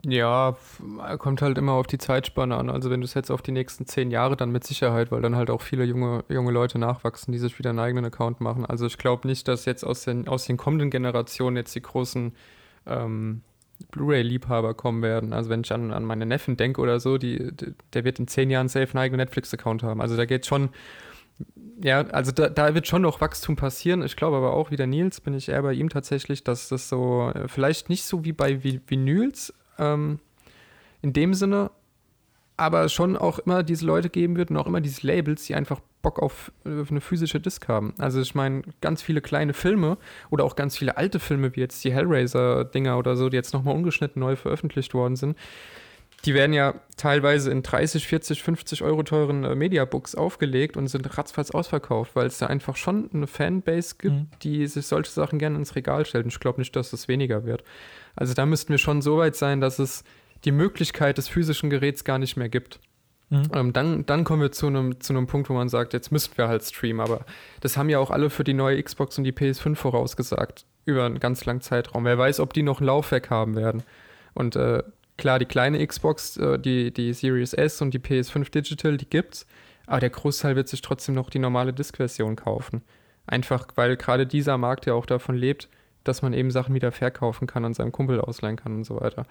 [0.03, 0.57] Ja,
[1.19, 2.71] kommt halt immer auf die Zeitspanne an.
[2.71, 5.37] Also wenn du es jetzt auf die nächsten zehn Jahre, dann mit Sicherheit, weil dann
[5.37, 8.65] halt auch viele junge, junge Leute nachwachsen, die sich wieder einen eigenen Account machen.
[8.65, 12.33] Also ich glaube nicht, dass jetzt aus den, aus den kommenden Generationen jetzt die großen
[12.87, 13.43] ähm,
[13.91, 15.35] Blu-ray-Liebhaber kommen werden.
[15.35, 17.53] Also wenn ich an, an meine Neffen denke oder so, die,
[17.93, 20.01] der wird in zehn Jahren safe einen eigenen Netflix-Account haben.
[20.01, 20.71] Also da geht schon,
[21.83, 24.03] ja, also da, da wird schon noch Wachstum passieren.
[24.03, 26.89] Ich glaube aber auch, wie der Nils, bin ich eher bei ihm tatsächlich, dass das
[26.89, 30.21] so, äh, vielleicht nicht so wie bei Vinyls, ähm,
[31.01, 31.71] in dem Sinne,
[32.57, 35.81] aber schon auch immer diese Leute geben wird und auch immer diese Labels, die einfach
[36.03, 37.95] Bock auf, auf eine physische Disc haben.
[37.99, 39.99] Also ich meine, ganz viele kleine Filme
[40.31, 43.75] oder auch ganz viele alte Filme, wie jetzt die Hellraiser-Dinger oder so, die jetzt nochmal
[43.75, 45.37] ungeschnitten neu veröffentlicht worden sind,
[46.25, 51.19] die werden ja teilweise in 30, 40, 50 Euro teuren äh, Mediabooks aufgelegt und sind
[51.19, 54.29] ratzfatz ausverkauft, weil es da einfach schon eine Fanbase gibt, mhm.
[54.43, 56.25] die sich solche Sachen gerne ins Regal stellt.
[56.25, 57.65] Und ich glaube nicht, dass das weniger wird.
[58.15, 60.05] Also da müssten wir schon so weit sein, dass es
[60.45, 62.79] die Möglichkeit des physischen Geräts gar nicht mehr gibt.
[63.31, 63.43] Mhm.
[63.55, 66.37] Ähm, dann, dann kommen wir zu einem, zu einem Punkt, wo man sagt, jetzt müssten
[66.37, 67.01] wir halt streamen.
[67.01, 67.25] Aber
[67.61, 70.67] das haben ja auch alle für die neue Xbox und die PS5 vorausgesagt.
[70.85, 72.05] Über einen ganz langen Zeitraum.
[72.05, 73.83] Wer weiß, ob die noch ein Laufwerk haben werden.
[74.35, 74.83] Und äh,
[75.17, 79.47] Klar, die kleine Xbox, äh, die, die Series S und die PS5 Digital, die gibt's.
[79.87, 82.83] Aber der Großteil wird sich trotzdem noch die normale Disk-Version kaufen.
[83.27, 85.69] Einfach, weil gerade dieser Markt ja auch davon lebt,
[86.05, 89.27] dass man eben Sachen wieder verkaufen kann und seinem Kumpel ausleihen kann und so weiter.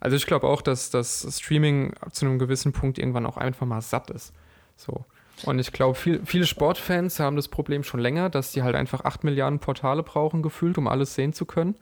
[0.00, 3.80] Also ich glaube auch, dass das Streaming zu einem gewissen Punkt irgendwann auch einfach mal
[3.80, 4.32] satt ist.
[4.76, 5.04] So.
[5.44, 9.04] Und ich glaube, viel, viele Sportfans haben das Problem schon länger, dass die halt einfach
[9.04, 11.74] 8 Milliarden Portale brauchen, gefühlt, um alles sehen zu können.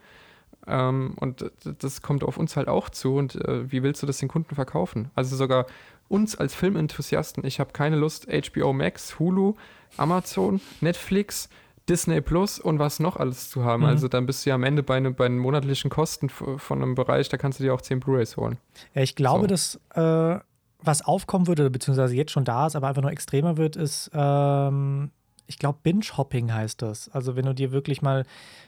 [0.66, 3.16] Ähm, und das kommt auf uns halt auch zu.
[3.16, 5.11] Und äh, wie willst du das den Kunden verkaufen?
[5.14, 5.66] Also sogar
[6.09, 9.55] uns als Filmenthusiasten, ich habe keine Lust, HBO Max, Hulu,
[9.96, 11.48] Amazon, Netflix,
[11.88, 13.83] Disney Plus und was noch alles zu haben.
[13.83, 13.88] Mhm.
[13.88, 16.94] Also dann bist du ja am Ende bei, ne, bei den monatlichen Kosten von einem
[16.94, 18.59] Bereich, da kannst du dir auch 10 Blu-rays holen.
[18.94, 19.46] Ja, ich glaube, so.
[19.46, 20.40] dass äh,
[20.81, 25.11] was aufkommen würde, beziehungsweise jetzt schon da ist, aber einfach nur extremer wird, ist ähm,
[25.46, 27.09] ich glaube, Binge-Hopping heißt das.
[27.11, 28.24] Also wenn du dir wirklich mal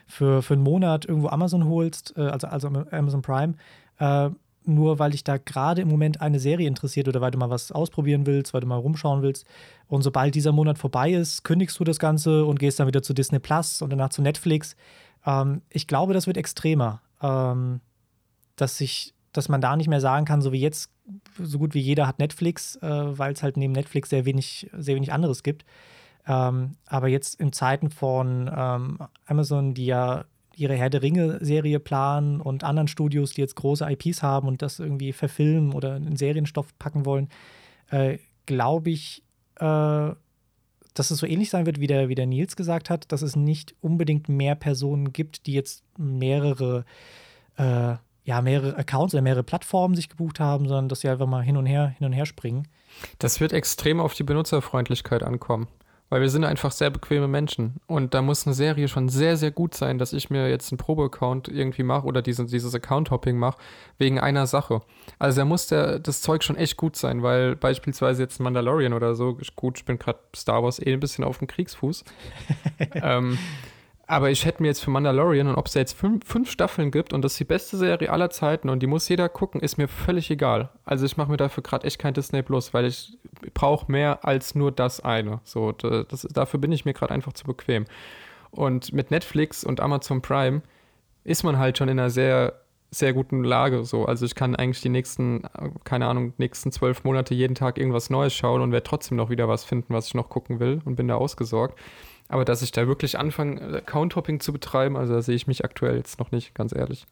[0.07, 3.55] für, für einen Monat irgendwo Amazon holst, äh, also, also Amazon Prime,
[3.99, 4.29] äh,
[4.67, 7.71] nur weil dich da gerade im Moment eine Serie interessiert oder weil du mal was
[7.71, 9.45] ausprobieren willst, weil du mal rumschauen willst.
[9.87, 13.13] Und sobald dieser Monat vorbei ist, kündigst du das Ganze und gehst dann wieder zu
[13.13, 14.75] Disney Plus und danach zu Netflix.
[15.25, 17.01] Ähm, ich glaube, das wird extremer.
[17.21, 17.81] Ähm,
[18.55, 20.89] dass sich, dass man da nicht mehr sagen kann, so wie jetzt,
[21.37, 24.95] so gut wie jeder hat Netflix, äh, weil es halt neben Netflix sehr wenig, sehr
[24.95, 25.65] wenig anderes gibt.
[26.27, 32.41] Ähm, aber jetzt in Zeiten von ähm, Amazon, die ja ihre Herr der Ringe-Serie planen
[32.41, 36.77] und anderen Studios, die jetzt große IPs haben und das irgendwie verfilmen oder in Serienstoff
[36.79, 37.29] packen wollen,
[37.89, 39.23] äh, glaube ich,
[39.57, 40.11] äh,
[40.93, 43.35] dass es so ähnlich sein wird, wie der, wie der Nils gesagt hat, dass es
[43.35, 46.85] nicht unbedingt mehr Personen gibt, die jetzt mehrere,
[47.57, 51.43] äh, ja, mehrere Accounts oder mehrere Plattformen sich gebucht haben, sondern dass sie einfach mal
[51.43, 52.67] hin und her, hin und her springen.
[53.19, 55.67] Das wird extrem auf die Benutzerfreundlichkeit ankommen.
[56.09, 57.75] Weil wir sind einfach sehr bequeme Menschen.
[57.87, 60.77] Und da muss eine Serie schon sehr, sehr gut sein, dass ich mir jetzt einen
[60.77, 63.57] Probe-Account irgendwie mache oder diese, dieses Account-Hopping mache,
[63.97, 64.81] wegen einer Sache.
[65.17, 69.15] Also da muss der, das Zeug schon echt gut sein, weil beispielsweise jetzt Mandalorian oder
[69.15, 72.03] so, gut, ich bin gerade Star Wars eh ein bisschen auf dem Kriegsfuß.
[72.93, 73.37] ähm,
[74.07, 76.91] aber ich hätte mir jetzt für Mandalorian und ob es da jetzt fünf, fünf, Staffeln
[76.91, 79.77] gibt und das ist die beste Serie aller Zeiten und die muss jeder gucken, ist
[79.77, 80.69] mir völlig egal.
[80.85, 83.17] Also ich mache mir dafür gerade echt kein Disney Plus, weil ich
[83.53, 85.39] brauche mehr als nur das eine.
[85.43, 87.85] So, das, dafür bin ich mir gerade einfach zu bequem.
[88.51, 90.61] Und mit Netflix und Amazon Prime
[91.23, 93.83] ist man halt schon in einer sehr, sehr guten Lage.
[93.83, 94.05] So.
[94.05, 95.43] Also ich kann eigentlich die nächsten,
[95.83, 99.47] keine Ahnung, nächsten zwölf Monate jeden Tag irgendwas Neues schauen und werde trotzdem noch wieder
[99.47, 101.77] was finden, was ich noch gucken will und bin da ausgesorgt.
[102.27, 105.95] Aber dass ich da wirklich anfange, Account-Hopping zu betreiben, also da sehe ich mich aktuell
[105.95, 107.05] jetzt noch nicht, ganz ehrlich.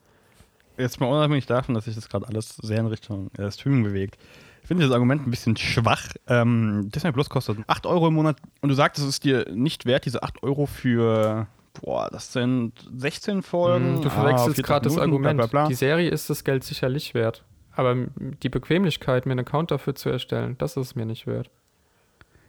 [0.78, 4.18] Jetzt mal unabhängig davon, dass sich das gerade alles sehr in Richtung äh, Streaming bewegt.
[4.64, 6.08] Ich finde das Argument ein bisschen schwach.
[6.28, 9.86] Ähm, Disney Plus kostet 8 Euro im Monat und du sagst, es ist dir nicht
[9.86, 11.48] wert, diese 8 Euro für,
[11.80, 14.00] boah, das sind 16 Folgen.
[14.00, 15.38] Mm, du verwechselst ah, gerade das Argument.
[15.38, 15.68] Bla, bla, bla.
[15.68, 17.44] Die Serie ist das Geld sicherlich wert.
[17.76, 21.50] Aber die Bequemlichkeit, mir einen Account dafür zu erstellen, das ist mir nicht wert.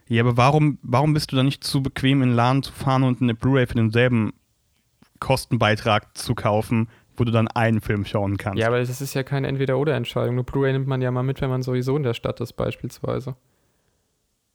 [0.07, 3.03] Ja, aber warum, warum bist du dann nicht zu bequem, in den Laden zu fahren
[3.03, 4.33] und eine Blu-ray für denselben
[5.19, 8.59] Kostenbeitrag zu kaufen, wo du dann einen Film schauen kannst?
[8.59, 10.35] Ja, aber es ist ja keine Entweder-Oder-Entscheidung.
[10.35, 13.35] Eine Blu-ray nimmt man ja mal mit, wenn man sowieso in der Stadt ist, beispielsweise.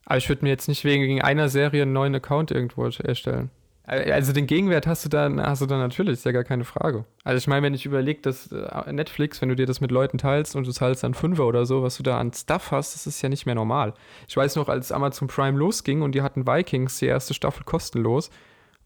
[0.04, 3.50] Aber ich würde mir jetzt nicht wegen einer Serie einen neuen Account irgendwo erstellen.
[3.86, 6.64] Äh, also den Gegenwert hast du dann, hast du dann natürlich, ist ja gar keine
[6.64, 7.04] Frage.
[7.24, 10.18] Also ich meine, wenn ich überlege, dass äh, Netflix, wenn du dir das mit Leuten
[10.18, 13.06] teilst und du zahlst dann Fünfer oder so, was du da an Stuff hast, das
[13.06, 13.94] ist ja nicht mehr normal.
[14.28, 18.30] Ich weiß noch, als Amazon Prime losging und die hatten Vikings die erste Staffel kostenlos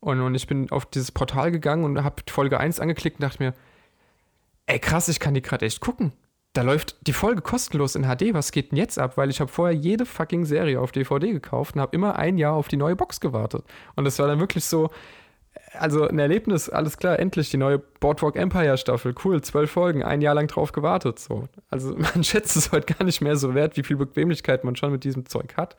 [0.00, 3.42] und, und ich bin auf dieses Portal gegangen und habe Folge 1 angeklickt und dachte
[3.42, 3.54] mir,
[4.66, 6.12] ey krass, ich kann die gerade echt gucken
[6.54, 8.32] da läuft die Folge kostenlos in HD.
[8.32, 9.16] Was geht denn jetzt ab?
[9.16, 12.54] Weil ich habe vorher jede fucking Serie auf DVD gekauft und habe immer ein Jahr
[12.54, 13.64] auf die neue Box gewartet.
[13.96, 14.90] Und das war dann wirklich so,
[15.76, 19.16] also ein Erlebnis, alles klar, endlich die neue Boardwalk Empire Staffel.
[19.24, 21.18] Cool, zwölf Folgen, ein Jahr lang drauf gewartet.
[21.18, 21.48] So.
[21.70, 24.92] Also man schätzt es heute gar nicht mehr so wert, wie viel Bequemlichkeit man schon
[24.92, 25.76] mit diesem Zeug hat.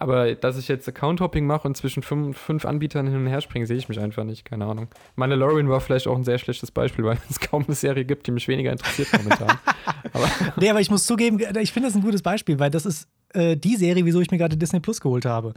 [0.00, 3.66] Aber dass ich jetzt Account-Hopping mache und zwischen fünf, fünf, Anbietern hin und her springe,
[3.66, 4.46] sehe ich mich einfach nicht.
[4.46, 4.88] Keine Ahnung.
[5.14, 8.30] Mandalorian war vielleicht auch ein sehr schlechtes Beispiel, weil es kaum eine Serie gibt, die
[8.30, 9.58] mich weniger interessiert momentan.
[10.14, 13.08] aber nee, aber ich muss zugeben, ich finde das ein gutes Beispiel, weil das ist
[13.34, 15.52] äh, die Serie, wieso ich mir gerade Disney Plus geholt habe.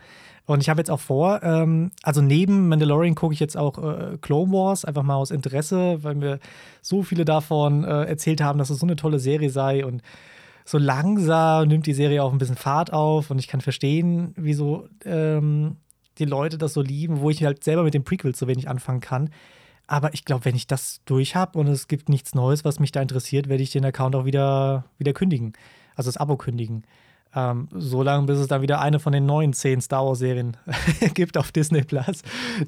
[0.46, 4.18] Und ich habe jetzt auch vor, ähm, also neben Mandalorian gucke ich jetzt auch äh,
[4.20, 6.40] Clone Wars, einfach mal aus Interesse, weil mir
[6.82, 10.02] so viele davon äh, erzählt haben, dass es so eine tolle Serie sei und
[10.66, 14.88] so langsam nimmt die Serie auch ein bisschen Fahrt auf und ich kann verstehen, wieso
[15.06, 15.78] ähm,
[16.18, 19.02] die Leute das so lieben, wo ich halt selber mit den Prequels so wenig anfangen
[19.02, 19.30] kann.
[19.88, 22.92] Aber ich glaube, wenn ich das durch habe und es gibt nichts Neues, was mich
[22.92, 25.54] da interessiert, werde ich den Account auch wieder, wieder kündigen.
[25.96, 26.84] Also das Abo kündigen.
[27.36, 30.56] Ähm, so lange, bis es dann wieder eine von den neuen zehn Star Wars-Serien
[31.16, 32.22] gibt auf Disney Plus,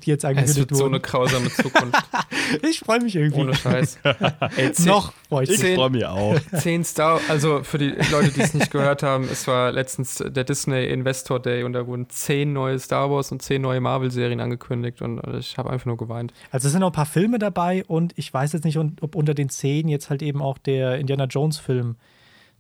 [0.04, 0.63] die jetzt angekündigt wurden.
[0.63, 2.04] Es wird so eine grausame Zukunft.
[2.63, 3.41] ich freue mich irgendwie.
[3.41, 3.99] Ohne Scheiß.
[4.56, 5.63] Ey, zehn, Noch freue ich mich.
[5.63, 6.36] Ich freue mich auch.
[6.58, 10.43] Zehn Star, also für die Leute, die es nicht gehört haben, es war letztens der
[10.43, 15.01] Disney Investor Day und da wurden zehn neue Star Wars und zehn neue Marvel-Serien angekündigt
[15.04, 16.34] und ich habe einfach nur geweint.
[16.49, 19.36] Also es sind noch ein paar Filme dabei und ich weiß jetzt nicht, ob unter
[19.36, 21.97] den zehn jetzt halt eben auch der Indiana Jones-Film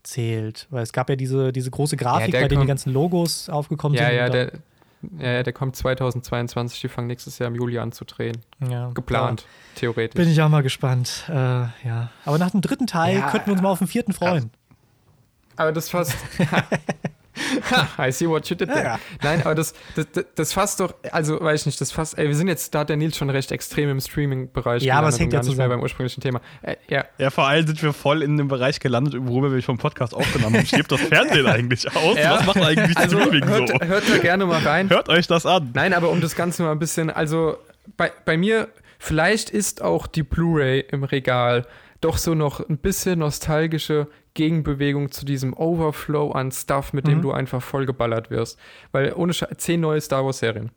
[0.07, 0.67] zählt.
[0.69, 3.97] Weil es gab ja diese, diese große Grafik, ja, bei der die ganzen Logos aufgekommen
[3.97, 4.15] ja, sind.
[4.15, 4.51] Ja, der,
[5.19, 6.81] ja, der kommt 2022.
[6.81, 8.37] Die fangen nächstes Jahr im Juli an zu drehen.
[8.69, 9.79] Ja, Geplant, ja.
[9.79, 10.15] theoretisch.
[10.15, 11.25] Bin ich auch mal gespannt.
[11.29, 12.09] Äh, ja.
[12.25, 14.51] Aber nach dem dritten Teil könnten wir uns mal auf den vierten freuen.
[15.55, 16.15] Aber das fasst.
[17.99, 18.83] I see what you did there.
[18.83, 18.99] Ja.
[19.21, 22.35] Nein, aber das, das, das fasst doch, also weiß ich nicht, das fasst, ey, wir
[22.35, 25.33] sind jetzt, da hat der Nils schon recht extrem im Streaming-Bereich Ja, aber es hängt
[25.33, 26.41] ja nicht mehr beim ursprünglichen Thema.
[26.61, 27.05] Äh, ja.
[27.17, 30.57] ja, vor allem sind wir voll in dem Bereich gelandet, worüber wir vom Podcast aufgenommen
[30.57, 30.65] haben.
[30.65, 32.17] Stirbt das Fernsehen eigentlich aus?
[32.17, 32.37] Ja.
[32.37, 33.79] Was macht eigentlich also, Streaming hört, so?
[33.79, 34.89] Hört da gerne mal rein.
[34.89, 35.71] Hört euch das an.
[35.73, 37.57] Nein, aber um das Ganze mal ein bisschen, also
[37.97, 38.69] bei, bei mir,
[38.99, 41.65] vielleicht ist auch die Blu-ray im Regal
[42.01, 47.21] doch so noch ein bisschen nostalgische Gegenbewegung zu diesem Overflow an Stuff, mit dem mhm.
[47.23, 48.59] du einfach vollgeballert wirst.
[48.91, 50.69] Weil ohne Sch zehn neue Star Wars-Serien.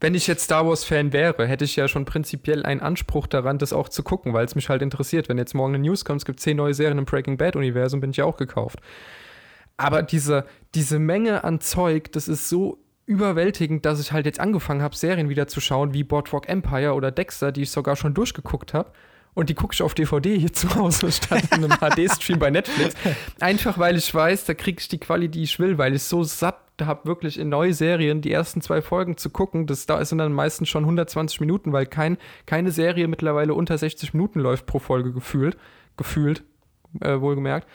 [0.00, 3.72] Wenn ich jetzt Star Wars-Fan wäre, hätte ich ja schon prinzipiell einen Anspruch daran, das
[3.72, 5.28] auch zu gucken, weil es mich halt interessiert.
[5.28, 8.10] Wenn jetzt morgen eine News kommt, es gibt zehn neue Serien im Breaking Bad-Universum, bin
[8.10, 8.80] ich ja auch gekauft.
[9.76, 14.82] Aber diese, diese Menge an Zeug, das ist so überwältigend, dass ich halt jetzt angefangen
[14.82, 18.74] habe, Serien wieder zu schauen, wie Boardwalk Empire oder Dexter, die ich sogar schon durchgeguckt
[18.74, 18.92] habe
[19.34, 22.94] und die gucke ich auf DVD hier zu Hause statt in einem HD-Stream bei Netflix.
[23.40, 26.22] Einfach weil ich weiß, da kriege ich die Qualität, die ich will, weil ich so
[26.22, 29.66] satt habe, wirklich in neue Serien die ersten zwei Folgen zu gucken.
[29.66, 34.14] Das da sind dann meistens schon 120 Minuten, weil kein, keine Serie mittlerweile unter 60
[34.14, 35.56] Minuten läuft pro Folge gefühlt.
[35.96, 36.42] Gefühlt,
[37.00, 37.68] äh, wohlgemerkt.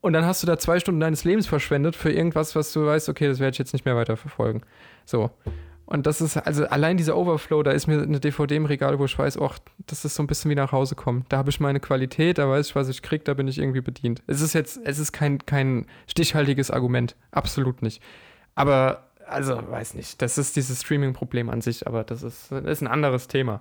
[0.00, 3.08] Und dann hast du da zwei Stunden deines Lebens verschwendet für irgendwas, was du weißt,
[3.08, 4.62] okay, das werde ich jetzt nicht mehr weiter verfolgen.
[5.04, 5.30] So.
[5.92, 9.04] Und das ist, also allein dieser Overflow, da ist mir eine DVD im Regal, wo
[9.04, 11.26] ich weiß, ach, das ist so ein bisschen wie nach Hause kommen.
[11.28, 13.82] Da habe ich meine Qualität, da weiß ich, was ich kriege, da bin ich irgendwie
[13.82, 14.22] bedient.
[14.26, 17.14] Es ist jetzt, es ist kein, kein stichhaltiges Argument.
[17.30, 18.02] Absolut nicht.
[18.54, 20.22] Aber, also, weiß nicht.
[20.22, 23.60] Das ist dieses Streaming-Problem an sich, aber das ist, das ist ein anderes Thema.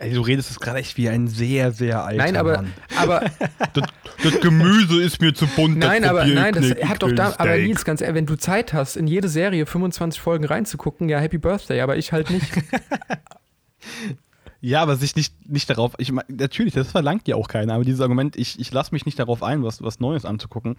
[0.00, 2.72] Ey, du redest es gerade echt wie ein sehr, sehr alter Nein, aber, Mann.
[2.96, 3.20] aber
[3.72, 3.84] das,
[4.22, 5.76] das, Gemüse ist mir zu bunt.
[5.76, 8.96] Nein, aber nein, das hat doch da, aber Nils, ganz ehrlich, wenn du Zeit hast,
[8.96, 12.48] in jede Serie 25 Folgen reinzugucken, ja, Happy Birthday, aber ich halt nicht.
[14.60, 18.00] ja, aber sich nicht, nicht darauf, ich natürlich, das verlangt ja auch keiner, aber dieses
[18.00, 20.76] Argument, ich, ich lasse mich nicht darauf ein, was, was Neues anzugucken,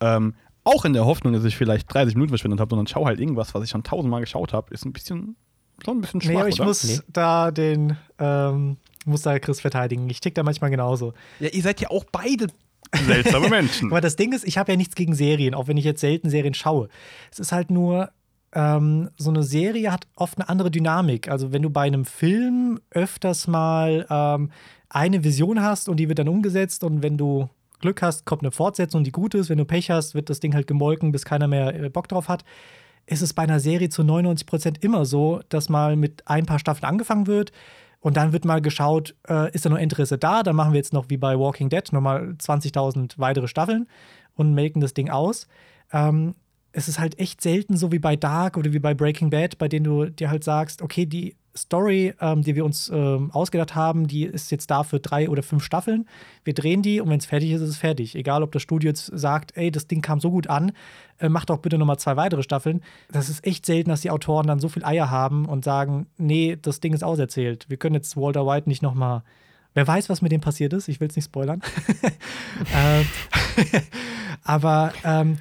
[0.00, 3.20] ähm, auch in der Hoffnung, dass ich vielleicht 30 Minuten verschwendet habe, sondern schau halt
[3.20, 5.36] irgendwas, was ich schon tausendmal geschaut habe, ist ein bisschen
[5.84, 6.64] schon ein bisschen schwach, Nee, ich oder?
[6.66, 6.98] muss nee.
[7.08, 10.08] da den, ähm, muss da Chris verteidigen.
[10.10, 11.14] Ich tick da manchmal genauso.
[11.38, 12.48] Ja, ihr seid ja auch beide
[13.06, 13.90] seltsame Menschen.
[13.90, 16.30] aber das Ding ist, ich habe ja nichts gegen Serien, auch wenn ich jetzt selten
[16.30, 16.88] Serien schaue.
[17.30, 18.10] Es ist halt nur,
[18.52, 21.28] ähm, so eine Serie hat oft eine andere Dynamik.
[21.28, 24.50] Also wenn du bei einem Film öfters mal ähm,
[24.88, 27.48] eine Vision hast und die wird dann umgesetzt und wenn du
[27.80, 29.48] Glück hast, kommt eine Fortsetzung, die gut ist.
[29.48, 32.28] Wenn du Pech hast, wird das Ding halt gemolken, bis keiner mehr äh, Bock drauf
[32.28, 32.44] hat
[33.06, 36.58] ist es bei einer Serie zu 99 Prozent immer so, dass mal mit ein paar
[36.58, 37.52] Staffeln angefangen wird
[38.00, 40.42] und dann wird mal geschaut, äh, ist da noch Interesse da?
[40.42, 43.86] Dann machen wir jetzt noch wie bei Walking Dead nochmal 20.000 weitere Staffeln
[44.34, 45.46] und melken das Ding aus.
[45.92, 46.34] Ähm,
[46.72, 49.68] es ist halt echt selten so wie bei Dark oder wie bei Breaking Bad, bei
[49.68, 54.06] denen du dir halt sagst, okay, die Story, ähm, die wir uns ähm, ausgedacht haben,
[54.06, 56.06] die ist jetzt da für drei oder fünf Staffeln.
[56.44, 58.14] Wir drehen die und wenn es fertig ist, ist es fertig.
[58.14, 60.72] Egal, ob das Studio jetzt sagt, ey, das Ding kam so gut an,
[61.18, 62.82] äh, mach doch bitte nochmal zwei weitere Staffeln.
[63.10, 66.56] Das ist echt selten, dass die Autoren dann so viel Eier haben und sagen, nee,
[66.60, 67.66] das Ding ist auserzählt.
[67.68, 69.22] Wir können jetzt Walter White nicht nochmal.
[69.74, 71.62] Wer weiß, was mit dem passiert ist, ich will es nicht spoilern.
[72.74, 73.04] äh,
[74.44, 75.38] aber ähm,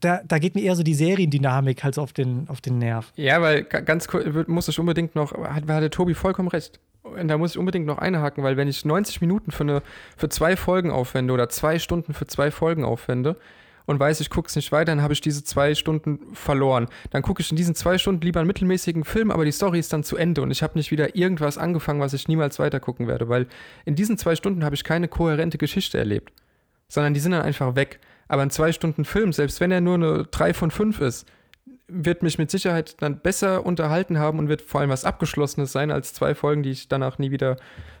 [0.00, 3.12] da, da geht mir eher so die Seriendynamik halt so auf den, auf den Nerv.
[3.16, 6.80] Ja, weil ganz kurz muss ich unbedingt noch, hat, hat der Tobi vollkommen recht.
[7.02, 9.82] Und da muss ich unbedingt noch einhaken, weil wenn ich 90 Minuten für, eine,
[10.16, 13.36] für zwei Folgen aufwende oder zwei Stunden für zwei Folgen aufwende
[13.86, 16.88] und weiß, ich gucke es nicht weiter, dann habe ich diese zwei Stunden verloren.
[17.10, 19.92] Dann gucke ich in diesen zwei Stunden lieber einen mittelmäßigen Film, aber die Story ist
[19.92, 23.08] dann zu Ende und ich habe nicht wieder irgendwas angefangen, was ich niemals weiter gucken
[23.08, 23.46] werde, weil
[23.86, 26.32] in diesen zwei Stunden habe ich keine kohärente Geschichte erlebt,
[26.88, 27.98] sondern die sind dann einfach weg.
[28.30, 31.26] Aber ein zwei Stunden Film, selbst wenn er nur eine 3 von 5 ist,
[31.88, 35.90] wird mich mit Sicherheit dann besser unterhalten haben und wird vor allem was Abgeschlossenes sein
[35.90, 37.56] als zwei Folgen, die ich danach nie wieder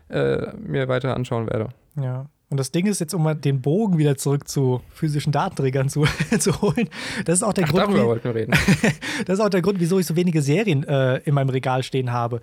[0.08, 1.70] äh, mir weiter anschauen werde.
[2.00, 2.26] Ja.
[2.48, 6.04] Und das Ding ist jetzt, um mal den Bogen wieder zurück zu physischen Datenträgern zu,
[6.38, 6.88] zu holen,
[7.24, 8.52] das ist auch der Ach, Grund, darüber wie, wollten wir reden.
[9.26, 12.12] das ist auch der Grund, wieso ich so wenige Serien äh, in meinem Regal stehen
[12.12, 12.40] habe.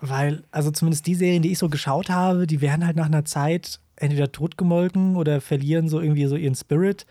[0.00, 3.24] Weil, also zumindest die Serien, die ich so geschaut habe, die werden halt nach einer
[3.24, 7.06] Zeit entweder totgemolken oder verlieren so irgendwie so ihren Spirit.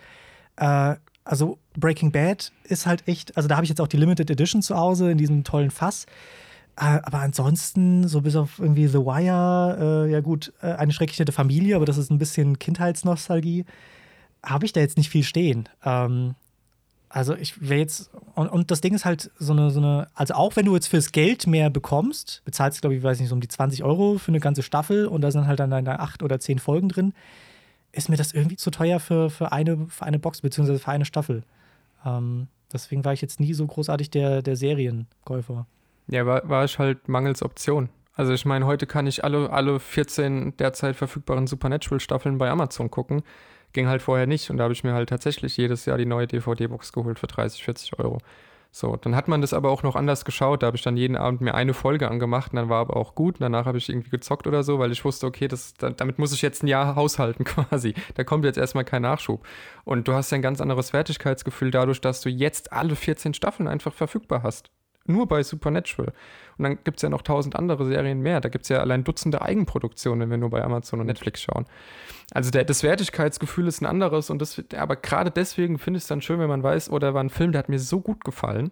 [0.55, 4.31] Äh, also Breaking Bad ist halt echt, also da habe ich jetzt auch die Limited
[4.31, 6.07] Edition zu Hause in diesem tollen Fass.
[6.75, 11.19] Äh, aber ansonsten, so bis auf irgendwie The Wire, äh, ja gut, äh, eine schrecklich
[11.19, 13.65] nette Familie, aber das ist ein bisschen Kindheitsnostalgie,
[14.43, 15.69] habe ich da jetzt nicht viel stehen.
[15.85, 16.35] Ähm,
[17.09, 20.35] also ich wäre jetzt, und, und, das Ding ist halt so eine, so eine, also
[20.35, 23.35] auch wenn du jetzt fürs Geld mehr bekommst, bezahlst du, glaube ich, weiß nicht, so
[23.35, 26.21] um die 20 Euro für eine ganze Staffel und da sind halt dann deine acht
[26.21, 27.13] oder zehn Folgen drin,
[27.91, 31.05] ist mir das irgendwie zu teuer für, für, eine, für eine Box, beziehungsweise für eine
[31.05, 31.43] Staffel.
[32.05, 35.65] Ähm, deswegen war ich jetzt nie so großartig der, der Serienkäufer.
[36.07, 37.89] Ja, war, war ich halt mangels Option.
[38.13, 43.23] Also ich meine, heute kann ich alle, alle 14 derzeit verfügbaren Supernatural-Staffeln bei Amazon gucken.
[43.73, 46.27] Ging halt vorher nicht und da habe ich mir halt tatsächlich jedes Jahr die neue
[46.27, 48.19] DVD-Box geholt für 30, 40 Euro.
[48.71, 50.61] So, dann hat man das aber auch noch anders geschaut.
[50.61, 53.15] Da habe ich dann jeden Abend mir eine Folge angemacht und dann war aber auch
[53.15, 53.35] gut.
[53.35, 56.33] Und danach habe ich irgendwie gezockt oder so, weil ich wusste, okay, das, damit muss
[56.33, 57.95] ich jetzt ein Jahr haushalten quasi.
[58.13, 59.43] Da kommt jetzt erstmal kein Nachschub.
[59.85, 63.67] Und du hast ja ein ganz anderes Wertigkeitsgefühl dadurch, dass du jetzt alle 14 Staffeln
[63.67, 64.69] einfach verfügbar hast
[65.09, 66.13] nur bei Supernatural.
[66.57, 68.41] Und dann gibt es ja noch tausend andere Serien mehr.
[68.41, 71.65] Da gibt es ja allein Dutzende Eigenproduktionen, wenn wir nur bei Amazon und Netflix schauen.
[72.31, 76.07] Also der, das Wertigkeitsgefühl ist ein anderes und das, aber gerade deswegen finde ich es
[76.07, 78.71] dann schön, wenn man weiß, oder war ein Film, der hat mir so gut gefallen.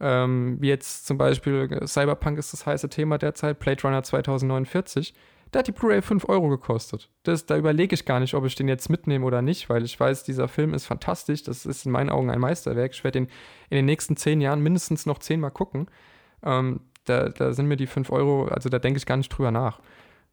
[0.00, 5.14] Ähm, wie jetzt zum Beispiel Cyberpunk ist das heiße Thema derzeit, Blade Runner 2049
[5.50, 7.10] da hat die Blu-ray 5 Euro gekostet.
[7.24, 9.98] Das, da überlege ich gar nicht, ob ich den jetzt mitnehme oder nicht, weil ich
[9.98, 11.42] weiß, dieser Film ist fantastisch.
[11.42, 12.92] Das ist in meinen Augen ein Meisterwerk.
[12.92, 13.28] Ich werde den
[13.68, 15.88] in den nächsten zehn Jahren mindestens noch zehnmal gucken.
[16.44, 19.50] Ähm, da, da sind mir die 5 Euro, also da denke ich gar nicht drüber
[19.50, 19.80] nach.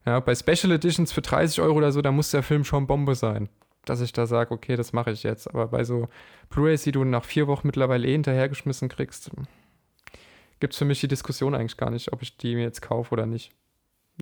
[0.05, 3.15] Ja, bei Special Editions für 30 Euro oder so, da muss der Film schon Bombe
[3.15, 3.49] sein.
[3.85, 5.49] Dass ich da sage, okay, das mache ich jetzt.
[5.49, 6.09] Aber bei so
[6.49, 9.31] Blu-rays, die du nach vier Wochen mittlerweile eh hinterhergeschmissen kriegst,
[10.59, 13.13] gibt es für mich die Diskussion eigentlich gar nicht, ob ich die mir jetzt kaufe
[13.13, 13.51] oder nicht.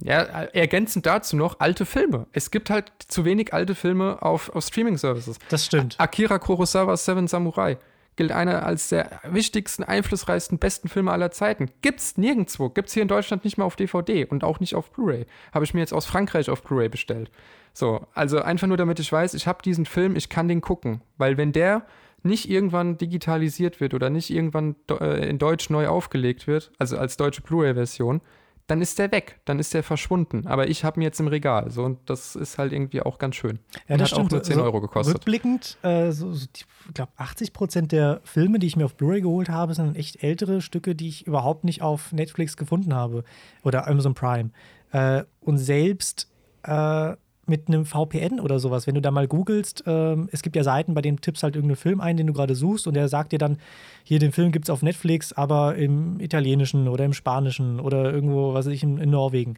[0.04, 2.28] Ja, ergänzend dazu noch alte Filme.
[2.34, 5.40] Es gibt halt zu wenig alte Filme auf, auf Streaming-Services.
[5.50, 5.96] Das stimmt.
[6.00, 7.78] Akira Kurosawas Seven Samurai
[8.16, 11.70] gilt einer als der wichtigsten, einflussreichsten, besten Filme aller Zeiten.
[11.82, 12.70] Gibt's nirgendwo.
[12.70, 15.26] Gibt's hier in Deutschland nicht mal auf DVD und auch nicht auf Blu-ray.
[15.54, 17.30] Habe ich mir jetzt aus Frankreich auf Blu-ray bestellt.
[17.74, 21.02] So, also einfach nur damit ich weiß, ich habe diesen Film, ich kann den gucken.
[21.18, 21.86] Weil wenn der
[22.24, 27.18] nicht irgendwann digitalisiert wird oder nicht irgendwann äh, in Deutsch neu aufgelegt wird, also als
[27.18, 28.22] deutsche Blu-ray-Version,
[28.68, 30.48] dann ist der weg, dann ist der verschwunden.
[30.48, 31.70] Aber ich habe ihn jetzt im Regal.
[31.70, 33.60] So, und das ist halt irgendwie auch ganz schön.
[33.88, 34.28] Ja, das hat stimmt.
[34.28, 35.16] auch nur 10 Euro gekostet.
[35.16, 39.22] Rückblickend, äh, so, so, ich glaube, 80 Prozent der Filme, die ich mir auf Blu-ray
[39.22, 43.24] geholt habe, sind echt ältere Stücke, die ich überhaupt nicht auf Netflix gefunden habe
[43.64, 44.50] oder Amazon Prime.
[44.92, 46.32] Äh, und selbst
[46.64, 47.16] äh,
[47.48, 50.94] mit einem VPN oder sowas, wenn du da mal googelst, ähm, es gibt ja Seiten,
[50.94, 53.40] bei denen tippst halt irgendeinen Film ein, den du gerade suchst und der sagt dir
[53.40, 53.58] dann,
[54.04, 58.54] hier den Film gibt es auf Netflix, aber im Italienischen oder im Spanischen oder irgendwo,
[58.54, 59.56] was weiß ich, in, in Norwegen.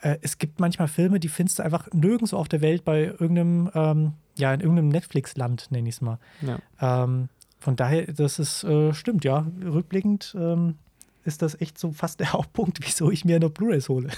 [0.00, 3.70] Äh, es gibt manchmal Filme, die findest du einfach nirgendwo auf der Welt bei irgendeinem,
[3.74, 6.18] ähm, ja, in irgendeinem Netflix-Land, nenne ich es mal.
[6.42, 6.58] Ja.
[6.80, 10.76] Ähm, von daher, das ist, äh, stimmt, ja, rückblickend ähm,
[11.24, 14.08] ist das echt so fast der Hauptpunkt, wieso ich mir noch Blu-rays hole.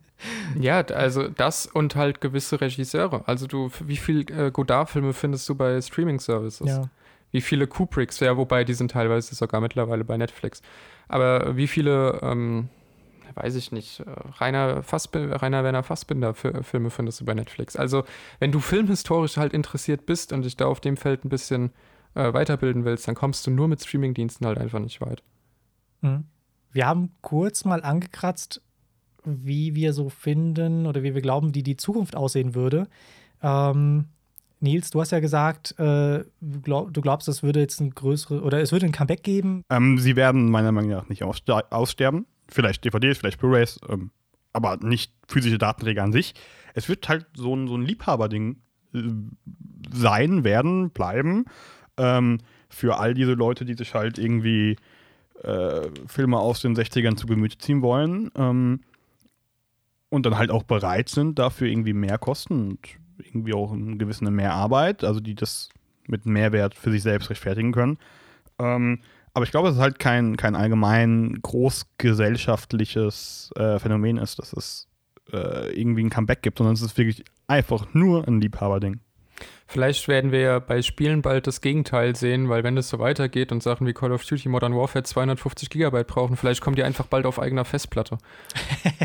[0.60, 3.26] ja, also das und halt gewisse Regisseure.
[3.26, 6.68] Also du, wie viele äh, Godard-Filme findest du bei Streaming-Services?
[6.68, 6.84] Ja.
[7.32, 10.62] Wie viele Kubricks, ja, wobei die sind teilweise sogar mittlerweile bei Netflix.
[11.08, 12.68] Aber wie viele, ähm,
[13.34, 14.04] weiß ich nicht, äh,
[14.38, 17.76] Rainer, Fassbinder, Rainer Werner Fassbinder Filme findest du bei Netflix?
[17.76, 18.04] Also,
[18.38, 21.72] wenn du filmhistorisch halt interessiert bist und dich da auf dem Feld ein bisschen
[22.14, 25.22] äh, weiterbilden willst, dann kommst du nur mit Streamingdiensten halt einfach nicht weit.
[26.00, 26.24] Mhm.
[26.72, 28.60] Wir haben kurz mal angekratzt,
[29.24, 32.88] wie wir so finden oder wie wir glauben, wie die Zukunft aussehen würde.
[33.42, 34.06] Ähm,
[34.60, 36.24] Nils, du hast ja gesagt, äh,
[36.62, 39.62] glaub, du glaubst, es würde jetzt ein größere oder es würde ein Comeback geben.
[39.70, 42.26] Ähm, sie werden meiner Meinung nach nicht aussterben.
[42.48, 44.10] Vielleicht DVDs, vielleicht Blu-rays, ähm,
[44.52, 46.34] aber nicht physische Datenträger an sich.
[46.74, 48.56] Es wird halt so ein, so ein Liebhaberding
[48.94, 49.02] äh,
[49.92, 51.44] sein, werden, bleiben.
[51.98, 54.76] Ähm, für all diese Leute, die sich halt irgendwie
[55.42, 58.80] äh, Filme aus den 60ern zu Gemüte ziehen wollen ähm,
[60.08, 62.78] und dann halt auch bereit sind, dafür irgendwie mehr Kosten und
[63.18, 65.70] irgendwie auch eine gewisse Mehrarbeit, also die das
[66.06, 67.98] mit Mehrwert für sich selbst rechtfertigen können.
[68.58, 69.00] Ähm,
[69.34, 74.88] aber ich glaube, dass es halt kein, kein allgemein großgesellschaftliches äh, Phänomen ist, dass es
[75.32, 79.00] äh, irgendwie ein Comeback gibt, sondern es ist wirklich einfach nur ein Liebhaberding.
[79.68, 83.50] Vielleicht werden wir ja bei Spielen bald das Gegenteil sehen, weil wenn das so weitergeht
[83.50, 87.06] und Sachen wie Call of Duty Modern Warfare 250 Gigabyte brauchen, vielleicht kommen die einfach
[87.06, 88.18] bald auf eigener Festplatte.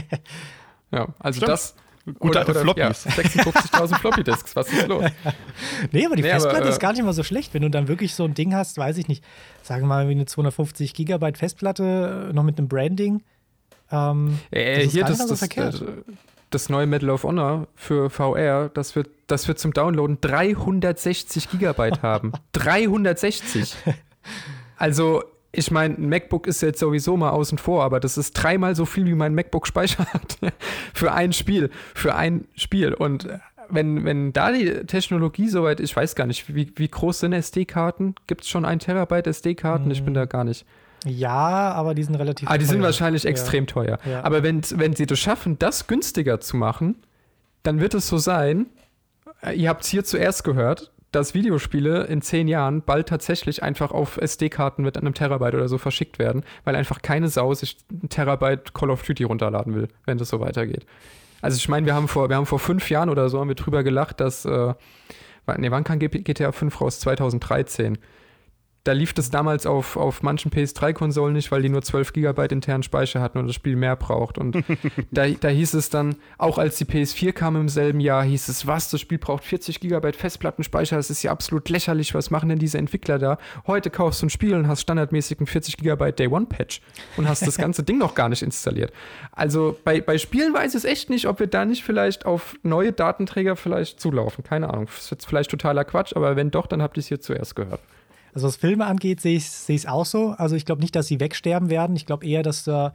[0.91, 1.76] ja, also das,
[2.20, 3.05] Gute alte Floppies.
[3.05, 5.05] Ja, 56.000 Floppy-Disks, was ist los?
[5.91, 7.70] Nee, aber die Nee, Festplatte aber, äh, ist gar nicht mal so schlecht, wenn du
[7.70, 9.24] dann wirklich so ein Ding hast, weiß ich nicht,
[9.62, 13.22] sagen wir mal wie eine 250 Gigabyte Festplatte, äh, noch mit einem Branding.
[13.91, 15.84] Ähm, Äh, Das ist hier das, so das, verkehrt.
[16.51, 22.03] Das neue Medal of Honor für VR, das wird, das wird zum Downloaden 360 Gigabyte
[22.03, 22.33] haben.
[22.53, 23.75] 360.
[24.77, 28.75] Also, ich meine, ein MacBook ist jetzt sowieso mal außen vor, aber das ist dreimal
[28.75, 30.37] so viel, wie mein MacBook Speicher hat.
[30.93, 31.69] für ein Spiel.
[31.95, 32.93] Für ein Spiel.
[32.93, 33.27] Und
[33.69, 38.15] wenn, wenn da die Technologie soweit, ich weiß gar nicht, wie, wie groß sind SD-Karten?
[38.27, 39.89] Gibt es schon ein Terabyte SD-Karten?
[39.91, 40.65] Ich bin da gar nicht.
[41.05, 42.85] Ja, aber die sind relativ Ah, die sind teuer.
[42.85, 43.29] wahrscheinlich Ja.
[43.31, 43.97] extrem teuer.
[44.05, 44.23] Ja.
[44.23, 46.95] Aber wenn, wenn sie das schaffen, das günstiger zu machen,
[47.63, 48.67] dann wird es so sein,
[49.41, 53.91] äh, ihr habt es hier zuerst gehört, dass Videospiele in zehn Jahren bald tatsächlich einfach
[53.91, 58.07] auf SD-Karten mit einem Terabyte oder so verschickt werden, weil einfach keine Sau sich ein
[58.07, 60.85] Terabyte Call of Duty runterladen will, wenn das so weitergeht.
[61.41, 63.55] Also ich meine, wir haben vor, wir haben vor fünf Jahren oder so haben wir
[63.55, 64.73] drüber gelacht, dass, äh,
[65.57, 66.99] nee, wann kam GTA 5 raus?
[67.01, 67.97] 2013
[68.84, 72.82] da lief das damals auf, auf manchen PS3-Konsolen nicht, weil die nur 12 GB internen
[72.82, 74.39] Speicher hatten und das Spiel mehr braucht.
[74.39, 74.63] Und
[75.11, 78.65] da, da hieß es dann, auch als die PS4 kam im selben Jahr, hieß es,
[78.65, 82.57] was, das Spiel braucht 40 GB Festplattenspeicher, das ist ja absolut lächerlich, was machen denn
[82.57, 83.38] diese Entwickler da?
[83.67, 86.82] Heute kaufst du ein Spiel und hast standardmäßig einen 40 GB Day-One-Patch
[87.17, 88.91] und hast das ganze Ding noch gar nicht installiert.
[89.32, 92.91] Also bei, bei Spielen weiß es echt nicht, ob wir da nicht vielleicht auf neue
[92.91, 94.43] Datenträger vielleicht zulaufen.
[94.43, 97.07] Keine Ahnung, das ist jetzt vielleicht totaler Quatsch, aber wenn doch, dann habt ihr es
[97.07, 97.79] hier zuerst gehört.
[98.34, 100.29] Also was Filme angeht, sehe ich es auch so.
[100.38, 101.95] Also ich glaube nicht, dass sie wegsterben werden.
[101.95, 102.93] Ich glaube eher, dass da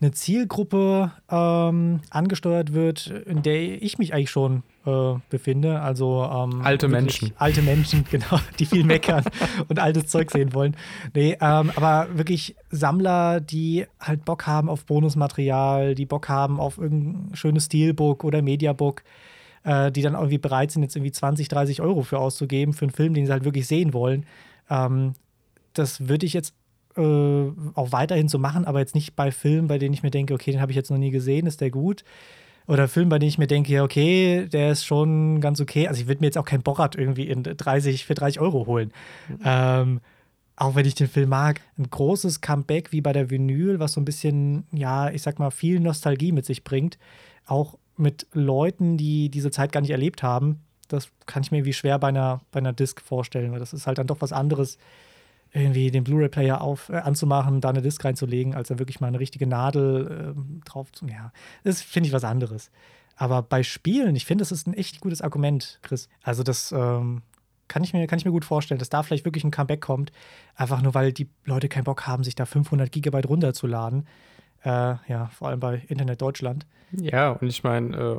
[0.00, 5.80] eine Zielgruppe ähm, angesteuert wird, in der ich mich eigentlich schon äh, befinde.
[5.80, 7.32] Also ähm, Alte Menschen.
[7.36, 9.24] Alte Menschen, genau, die viel meckern
[9.68, 10.76] und altes Zeug sehen wollen.
[11.14, 16.78] Nee, ähm, aber wirklich Sammler, die halt Bock haben auf Bonusmaterial, die Bock haben auf
[16.78, 19.04] irgendein schönes Steelbook oder Mediabook
[19.64, 22.92] äh, die dann irgendwie bereit sind, jetzt irgendwie 20, 30 Euro für auszugeben, für einen
[22.92, 24.26] Film, den sie halt wirklich sehen wollen.
[24.70, 25.14] Ähm,
[25.72, 26.54] das würde ich jetzt
[26.96, 27.00] äh,
[27.74, 30.52] auch weiterhin so machen, aber jetzt nicht bei Filmen, bei denen ich mir denke, okay,
[30.52, 32.04] den habe ich jetzt noch nie gesehen, ist der gut?
[32.66, 35.88] Oder Filmen, bei denen ich mir denke, ja, okay, der ist schon ganz okay.
[35.88, 38.92] Also ich würde mir jetzt auch kein Borat irgendwie in 30, für 30 Euro holen.
[39.44, 40.00] Ähm,
[40.54, 44.00] auch wenn ich den Film mag, ein großes Comeback wie bei der Vinyl, was so
[44.00, 46.98] ein bisschen, ja, ich sag mal, viel Nostalgie mit sich bringt.
[47.46, 50.60] Auch mit Leuten, die diese Zeit gar nicht erlebt haben.
[50.92, 53.86] Das kann ich mir irgendwie schwer bei einer, bei einer Disc vorstellen, weil das ist
[53.86, 54.78] halt dann doch was anderes,
[55.52, 59.20] irgendwie den Blu-ray-Player auf äh, anzumachen, da eine Disc reinzulegen, als dann wirklich mal eine
[59.20, 61.06] richtige Nadel ähm, drauf zu.
[61.06, 61.32] Ja,
[61.64, 62.70] das finde ich was anderes.
[63.16, 66.08] Aber bei Spielen, ich finde, das ist ein echt gutes Argument, Chris.
[66.22, 67.22] Also das ähm,
[67.68, 70.12] kann ich, mir, kann ich mir gut vorstellen, dass da vielleicht wirklich ein Comeback kommt.
[70.54, 74.06] Einfach nur, weil die Leute keinen Bock haben, sich da 500 Gigabyte runterzuladen.
[74.64, 76.66] Äh, ja, vor allem bei Internet Deutschland.
[76.92, 78.18] Ja, und ich meine, äh,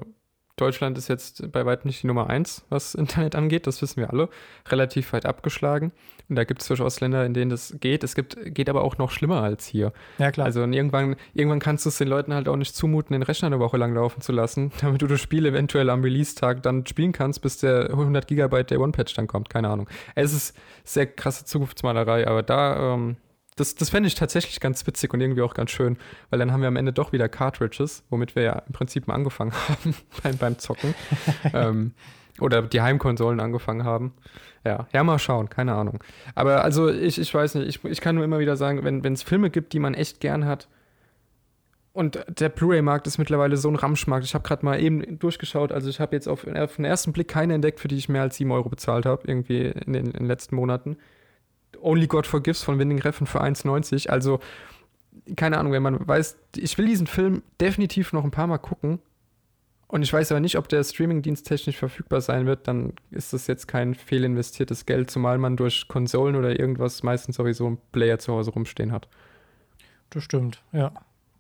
[0.56, 4.12] Deutschland ist jetzt bei weitem nicht die Nummer eins, was Internet angeht, das wissen wir
[4.12, 4.30] alle,
[4.70, 5.92] relativ weit abgeschlagen.
[6.30, 8.04] Und da gibt es durchaus Länder, in denen das geht.
[8.04, 9.92] Es gibt, geht aber auch noch schlimmer als hier.
[10.20, 10.46] Ja, klar.
[10.46, 13.60] Also irgendwann, irgendwann kannst du es den Leuten halt auch nicht zumuten, den Rechner eine
[13.60, 17.42] Woche lang laufen zu lassen, damit du das Spiel eventuell am Release-Tag dann spielen kannst,
[17.42, 19.50] bis der 100 Gigabyte der One-Patch dann kommt.
[19.50, 19.90] Keine Ahnung.
[20.16, 23.18] Es ist sehr krasse Zukunftsmalerei, aber da, ähm,
[23.56, 25.98] das, das fände ich tatsächlich ganz witzig und irgendwie auch ganz schön,
[26.30, 29.16] weil dann haben wir am Ende doch wieder Cartridges, womit wir ja im Prinzip mal
[29.16, 30.96] angefangen haben beim, beim Zocken.
[31.54, 31.94] ähm,
[32.40, 34.14] oder die Heimkonsolen angefangen haben.
[34.66, 36.04] Ja, ja, mal schauen, keine Ahnung.
[36.34, 39.22] Aber also ich, ich weiß nicht, ich, ich kann nur immer wieder sagen, wenn es
[39.22, 40.68] Filme gibt, die man echt gern hat,
[41.94, 44.26] und der Blu-ray-Markt ist mittlerweile so ein Ramschmarkt.
[44.26, 45.72] Ich habe gerade mal eben durchgeschaut.
[45.72, 48.24] Also ich habe jetzt auf, auf den ersten Blick keine entdeckt, für die ich mehr
[48.24, 50.98] als 7 Euro bezahlt habe, irgendwie in den, in den letzten Monaten.
[51.82, 54.10] Only God Forgives von Winding Refn für 1,90.
[54.10, 54.40] Also,
[55.36, 59.00] keine Ahnung, wenn man weiß, ich will diesen Film definitiv noch ein paar Mal gucken.
[59.88, 63.46] Und ich weiß aber nicht, ob der Streamingdienst technisch verfügbar sein wird, dann ist das
[63.46, 68.34] jetzt kein fehlinvestiertes Geld, zumal man durch Konsolen oder irgendwas meistens sowieso einen Player zu
[68.34, 69.08] Hause rumstehen hat.
[70.10, 70.92] Das stimmt, ja.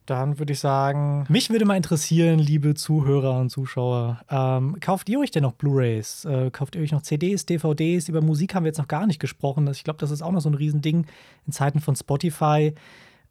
[0.05, 5.19] Dann würde ich sagen, mich würde mal interessieren, liebe Zuhörer und Zuschauer, ähm, kauft ihr
[5.19, 6.25] euch denn noch Blu-rays?
[6.25, 8.09] Äh, kauft ihr euch noch CDs, DVDs?
[8.09, 9.65] Über Musik haben wir jetzt noch gar nicht gesprochen.
[9.71, 11.05] Ich glaube, das ist auch noch so ein Riesending
[11.47, 12.73] in Zeiten von Spotify,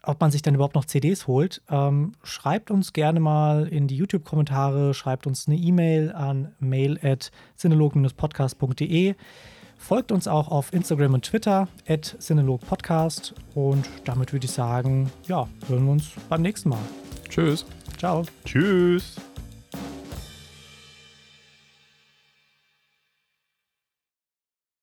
[0.03, 1.61] ob man sich dann überhaupt noch CDs holt.
[1.69, 7.31] Ähm, schreibt uns gerne mal in die YouTube-Kommentare, schreibt uns eine E-Mail an mail at
[8.17, 9.15] podcast.de.
[9.83, 12.17] Folgt uns auch auf Instagram und Twitter, at
[12.69, 13.35] Podcast.
[13.55, 16.79] Und damit würde ich sagen, ja, hören wir uns beim nächsten Mal.
[17.29, 17.67] Tschüss.
[17.99, 18.25] Ciao.
[18.45, 19.17] Tschüss.